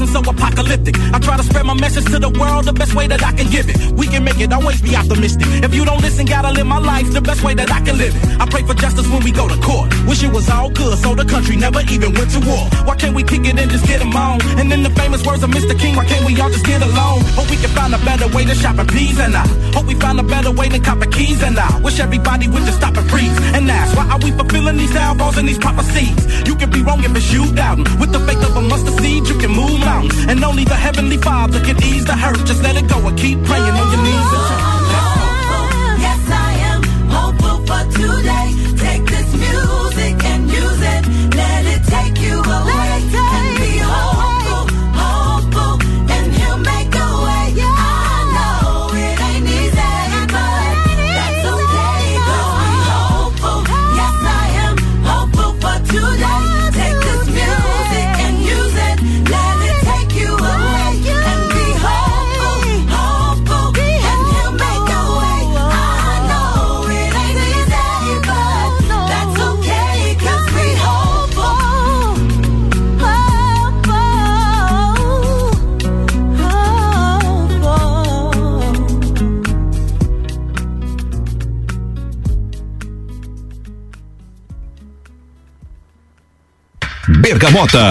Wasn't 0.00 0.24
so 0.24 0.30
apocalyptic. 0.30 0.96
I 1.12 1.18
try 1.18 1.36
to 1.36 1.42
spread 1.42 1.66
my 1.66 1.74
message 1.74 2.06
to 2.06 2.18
the 2.18 2.30
world 2.30 2.64
the 2.64 2.72
best 2.72 2.94
way 2.94 3.06
that 3.06 3.22
I 3.22 3.32
can 3.32 3.50
give 3.50 3.68
it. 3.68 3.76
We 3.92 4.06
can 4.06 4.24
make 4.24 4.40
it, 4.40 4.52
always 4.52 4.80
be 4.80 4.96
optimistic. 4.96 5.46
If 5.62 5.74
you 5.74 5.84
don't 5.84 6.00
listen, 6.00 6.24
gotta 6.26 6.50
live 6.52 6.66
my 6.66 6.78
life 6.78 7.12
the 7.12 7.20
best 7.20 7.44
way 7.44 7.54
that 7.54 7.70
I 7.70 7.80
can 7.80 7.98
live 7.98 8.16
it. 8.16 8.40
I 8.40 8.46
pray 8.46 8.62
for 8.62 8.74
justice 8.74 9.06
when 9.08 9.22
we 9.22 9.30
go 9.30 9.46
to 9.48 9.56
court. 9.60 9.92
Wish 10.08 10.22
it 10.22 10.32
was 10.32 10.48
all 10.48 10.70
good, 10.70 10.98
so 10.98 11.14
the 11.14 11.24
country 11.24 11.56
never 11.56 11.80
even 11.92 12.14
went 12.14 12.30
to 12.32 12.40
war. 12.40 12.64
Why 12.86 12.96
can't 12.96 13.14
we 13.14 13.22
kick 13.22 13.44
it 13.44 13.58
and 13.58 13.70
just 13.70 13.86
get 13.86 13.98
them 14.00 14.16
on? 14.16 14.40
And 14.58 14.72
in 14.72 14.82
the 14.82 14.90
famous 14.90 15.24
words 15.26 15.42
of 15.42 15.50
Mr. 15.50 15.78
King, 15.78 15.96
why 15.96 16.06
can't 16.06 16.24
we 16.24 16.40
all 16.40 16.48
just 16.48 16.64
get 16.64 16.80
along? 16.80 17.20
Hope 17.36 17.50
we 17.50 17.56
can 17.56 17.70
find 17.70 17.94
a 17.94 17.98
better 17.98 18.28
way 18.34 18.44
to 18.44 18.54
shop 18.54 18.78
in 18.78 18.86
peas 18.86 19.18
and 19.20 19.36
I 19.36 19.46
hope 19.76 19.86
we 19.86 19.94
find 19.94 20.18
a 20.18 20.22
better 20.22 20.50
way 20.50 20.68
than 20.68 20.82
copper 20.82 21.06
keys 21.06 21.42
and 21.42 21.58
I 21.58 21.78
wish 21.80 22.00
everybody 22.00 22.48
would 22.48 22.64
just 22.64 22.78
stop 22.78 22.96
and 22.96 23.08
freeze 23.10 23.36
and 23.54 23.70
ask 23.70 23.96
why 23.96 24.08
are 24.08 24.18
we 24.18 24.30
fulfilling 24.30 24.76
these 24.76 24.92
downfalls 24.94 25.36
and 25.36 25.46
these 25.46 25.58
prophecies? 25.58 26.16
You 26.48 26.54
can 26.56 26.70
be 26.70 26.82
wrong 26.82 27.04
if 27.04 27.14
it's 27.14 27.32
you 27.32 27.52
doubting. 27.54 27.84
With 28.00 28.12
the 28.12 28.20
faith 28.20 28.42
of 28.48 28.56
a 28.56 28.62
mustard 28.62 28.98
seed, 29.00 29.28
you 29.28 29.36
can 29.38 29.50
move 29.50 29.78
mountains, 29.90 30.26
and 30.30 30.44
only 30.44 30.64
the 30.64 30.80
heavenly 30.86 31.18
Father 31.28 31.60
can 31.60 31.76
ease 31.90 32.04
the 32.04 32.16
hurt. 32.24 32.40
Just 32.50 32.62
let 32.62 32.74
it 32.80 32.86
go 32.88 32.98
and 33.08 33.16
keep 33.18 33.38
praying 33.48 33.74
on 33.80 33.86
your 33.92 34.02
knees. 34.06 34.30
And 34.54 34.62
Yes, 36.06 36.22
I 36.48 36.50
am 36.70 36.80
hopeful 37.16 37.58
for 37.68 37.82
today. 37.98 38.48
Take 38.84 39.04
this 39.14 39.30
music 39.44 40.16
and 40.32 40.42
use 40.62 40.80
it. 40.94 41.02
Let 41.40 41.62
it 41.74 41.82
take 41.96 42.16
you 42.26 42.36
away 42.58 42.79
Bergamota. 87.40 87.88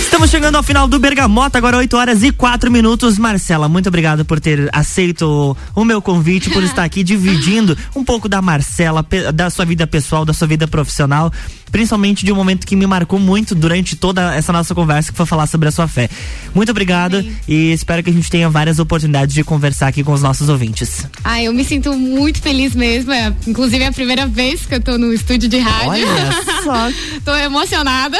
Estamos 0.00 0.30
chegando 0.30 0.56
ao 0.56 0.62
final 0.62 0.88
do 0.88 0.98
Bergamota, 0.98 1.58
agora 1.58 1.76
8 1.76 1.94
horas 1.94 2.22
e 2.22 2.32
4 2.32 2.70
minutos. 2.70 3.18
Marcela, 3.18 3.68
muito 3.68 3.86
obrigado 3.86 4.24
por 4.24 4.40
ter 4.40 4.70
aceito 4.72 5.54
o 5.74 5.84
meu 5.84 6.00
convite, 6.00 6.48
por 6.48 6.62
estar 6.64 6.84
aqui 6.84 7.04
dividindo 7.04 7.76
um 7.94 8.02
pouco 8.02 8.30
da 8.30 8.40
Marcela, 8.40 9.04
da 9.34 9.50
sua 9.50 9.66
vida 9.66 9.86
pessoal, 9.86 10.24
da 10.24 10.32
sua 10.32 10.46
vida 10.46 10.66
profissional, 10.66 11.30
principalmente 11.74 12.24
de 12.24 12.30
um 12.30 12.36
momento 12.36 12.64
que 12.68 12.76
me 12.76 12.86
marcou 12.86 13.18
muito 13.18 13.52
durante 13.52 13.96
toda 13.96 14.32
essa 14.32 14.52
nossa 14.52 14.72
conversa, 14.76 15.10
que 15.10 15.16
foi 15.16 15.26
falar 15.26 15.48
sobre 15.48 15.66
a 15.68 15.72
sua 15.72 15.88
fé. 15.88 16.08
Muito 16.54 16.70
obrigado 16.70 17.26
e 17.48 17.72
espero 17.72 18.00
que 18.00 18.10
a 18.10 18.12
gente 18.12 18.30
tenha 18.30 18.48
várias 18.48 18.78
oportunidades 18.78 19.34
de 19.34 19.42
conversar 19.42 19.88
aqui 19.88 20.04
com 20.04 20.12
os 20.12 20.22
nossos 20.22 20.48
ouvintes. 20.48 21.04
Ah, 21.24 21.42
eu 21.42 21.52
me 21.52 21.64
sinto 21.64 21.92
muito 21.94 22.40
feliz 22.40 22.76
mesmo. 22.76 23.10
É, 23.10 23.34
inclusive 23.44 23.82
é 23.82 23.88
a 23.88 23.92
primeira 23.92 24.24
vez 24.24 24.64
que 24.64 24.72
eu 24.72 24.80
tô 24.80 24.96
no 24.96 25.12
estúdio 25.12 25.48
de 25.48 25.58
rádio. 25.58 25.88
Olha 25.88 26.30
só. 26.62 26.90
tô 27.24 27.34
emocionada. 27.34 28.16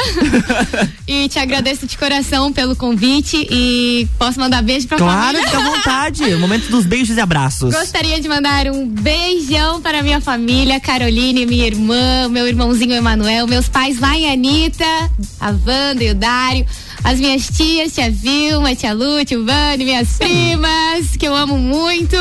e 1.07 1.29
te 1.29 1.39
agradeço 1.39 1.87
de 1.87 1.97
coração 1.97 2.51
pelo 2.51 2.75
convite 2.75 3.47
e 3.49 4.05
posso 4.19 4.37
mandar 4.37 4.61
beijo 4.63 4.85
pra 4.85 4.97
Claro, 4.97 5.37
família. 5.37 5.47
fica 5.49 5.57
à 5.57 5.63
vontade. 5.75 6.23
O 6.33 6.39
momento 6.43 6.69
dos 6.69 6.85
beijos 6.85 7.15
e 7.15 7.21
abraços. 7.21 7.73
Gostaria 7.73 8.19
de 8.19 8.27
mandar 8.27 8.67
um 8.67 8.85
beijão 8.85 9.81
para 9.81 10.03
minha 10.03 10.19
família, 10.19 10.77
Caroline, 10.77 11.45
minha 11.45 11.65
irmã, 11.65 12.27
meu 12.29 12.45
irmãozinho 12.45 12.93
Emanuel, 12.93 13.44
meus 13.47 13.67
pais 13.67 13.99
lá 13.99 14.17
em 14.17 14.31
Anitta, 14.31 14.85
a 15.39 15.49
Wanda 15.49 16.03
e 16.03 16.11
o 16.11 16.15
Dário, 16.15 16.65
as 17.03 17.19
minhas 17.19 17.47
tias, 17.47 17.93
tia 17.93 18.09
Vilma, 18.09 18.75
tia 18.75 18.93
Lu, 18.93 19.23
tio 19.23 19.45
Vani, 19.45 19.85
minhas 19.85 20.17
primas, 20.17 21.15
que 21.17 21.27
eu 21.27 21.35
amo 21.35 21.57
muito. 21.57 22.15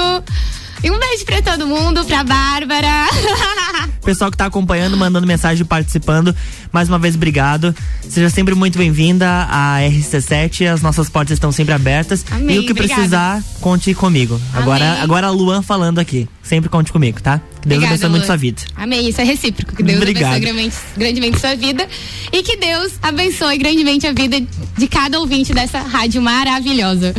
E 0.84 0.90
um 0.90 0.98
beijo 0.98 1.24
pra 1.24 1.40
todo 1.40 1.66
mundo, 1.66 2.04
pra 2.04 2.22
Bárbara. 2.22 3.08
Pessoal 4.04 4.30
que 4.30 4.36
tá 4.36 4.44
acompanhando, 4.44 4.98
mandando 4.98 5.26
mensagem, 5.26 5.64
participando. 5.64 6.36
Mais 6.70 6.90
uma 6.90 6.98
vez, 6.98 7.14
obrigado. 7.14 7.74
Seja 8.06 8.28
sempre 8.28 8.54
muito 8.54 8.76
bem-vinda 8.76 9.26
à 9.48 9.78
RC7. 9.80 10.70
As 10.70 10.82
nossas 10.82 11.08
portas 11.08 11.36
estão 11.36 11.50
sempre 11.50 11.72
abertas. 11.72 12.22
Amém, 12.30 12.56
e 12.56 12.58
o 12.58 12.66
que 12.66 12.72
obrigada. 12.72 13.00
precisar, 13.00 13.42
conte 13.62 13.94
comigo. 13.94 14.38
Agora, 14.52 14.90
Amém. 14.90 15.02
agora 15.02 15.26
a 15.28 15.30
Luan 15.30 15.62
falando 15.62 16.00
aqui. 16.00 16.28
Sempre 16.42 16.68
conte 16.68 16.92
comigo, 16.92 17.18
tá? 17.22 17.38
Que 17.62 17.68
Deus 17.68 17.78
Obrigada, 17.78 17.86
abençoe 17.94 18.10
muito 18.10 18.26
sua 18.26 18.36
vida. 18.36 18.60
Amém, 18.76 19.08
isso 19.08 19.22
é 19.22 19.24
recíproco. 19.24 19.74
Que 19.74 19.82
Deus 19.82 19.96
Obrigado. 19.96 20.34
abençoe 20.34 20.40
grandemente, 20.42 20.76
grandemente 20.98 21.40
sua 21.40 21.54
vida 21.56 21.88
e 22.30 22.42
que 22.42 22.58
Deus 22.58 22.92
abençoe 23.00 23.56
grandemente 23.56 24.06
a 24.06 24.12
vida 24.12 24.38
de 24.76 24.86
cada 24.86 25.18
ouvinte 25.18 25.54
dessa 25.54 25.80
rádio 25.80 26.20
maravilhosa. 26.20 27.14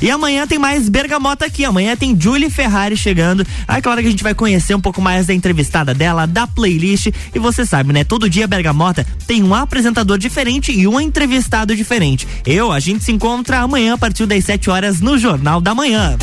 E 0.00 0.10
amanhã 0.10 0.46
tem 0.46 0.58
mais 0.58 0.88
Bergamota 0.88 1.46
aqui. 1.46 1.64
Amanhã 1.64 1.96
tem 1.96 2.18
Julie 2.18 2.50
Ferrari 2.50 2.96
chegando. 2.96 3.46
Aí, 3.66 3.80
claro 3.80 4.00
que 4.00 4.08
a 4.08 4.10
gente 4.10 4.22
vai 4.22 4.34
conhecer 4.34 4.74
um 4.74 4.80
pouco 4.80 5.00
mais 5.00 5.26
da 5.26 5.34
entrevistada 5.34 5.94
dela, 5.94 6.26
da 6.26 6.46
playlist. 6.46 7.08
E 7.34 7.38
você 7.38 7.64
sabe, 7.64 7.92
né? 7.92 8.04
Todo 8.04 8.28
dia 8.28 8.46
Bergamota 8.46 9.06
tem 9.26 9.42
um 9.42 9.54
apresentador 9.54 10.18
diferente 10.18 10.72
e 10.72 10.88
um 10.88 11.00
entrevistado 11.00 11.76
diferente. 11.76 12.26
Eu, 12.44 12.72
a 12.72 12.80
gente 12.80 13.04
se 13.04 13.12
encontra 13.12 13.60
amanhã 13.60 13.94
a 13.94 13.98
partir 13.98 14.26
das 14.26 14.44
7 14.44 14.70
horas 14.70 15.00
no 15.00 15.18
Jornal 15.18 15.60
da 15.60 15.74
Manhã. 15.74 16.16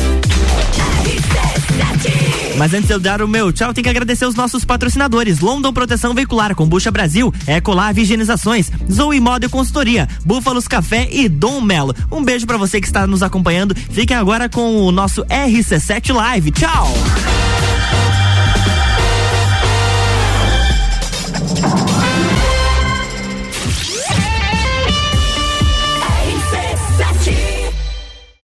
Mas 2.60 2.74
antes 2.74 2.88
de 2.88 2.92
eu 2.92 3.00
dar 3.00 3.22
o 3.22 3.26
meu 3.26 3.50
tchau, 3.50 3.72
tem 3.72 3.82
que 3.82 3.88
agradecer 3.88 4.26
os 4.26 4.34
nossos 4.34 4.66
patrocinadores: 4.66 5.40
London 5.40 5.72
Proteção 5.72 6.12
Veicular, 6.12 6.54
Combucha 6.54 6.90
Brasil, 6.90 7.32
Ecolave 7.48 8.02
Higienizações, 8.02 8.70
Zoe 8.92 9.18
Moda 9.18 9.46
e 9.46 9.48
Consultoria, 9.48 10.06
Búfalos 10.26 10.68
Café 10.68 11.08
e 11.10 11.26
Dom 11.26 11.62
Melo. 11.62 11.96
Um 12.12 12.22
beijo 12.22 12.46
pra 12.46 12.58
você 12.58 12.78
que 12.78 12.86
está 12.86 13.06
nos 13.06 13.22
acompanhando. 13.22 13.74
Fiquem 13.74 14.14
agora 14.14 14.46
com 14.46 14.76
o 14.82 14.92
nosso 14.92 15.24
RC7 15.24 16.12
Live. 16.12 16.50
Tchau! 16.50 16.92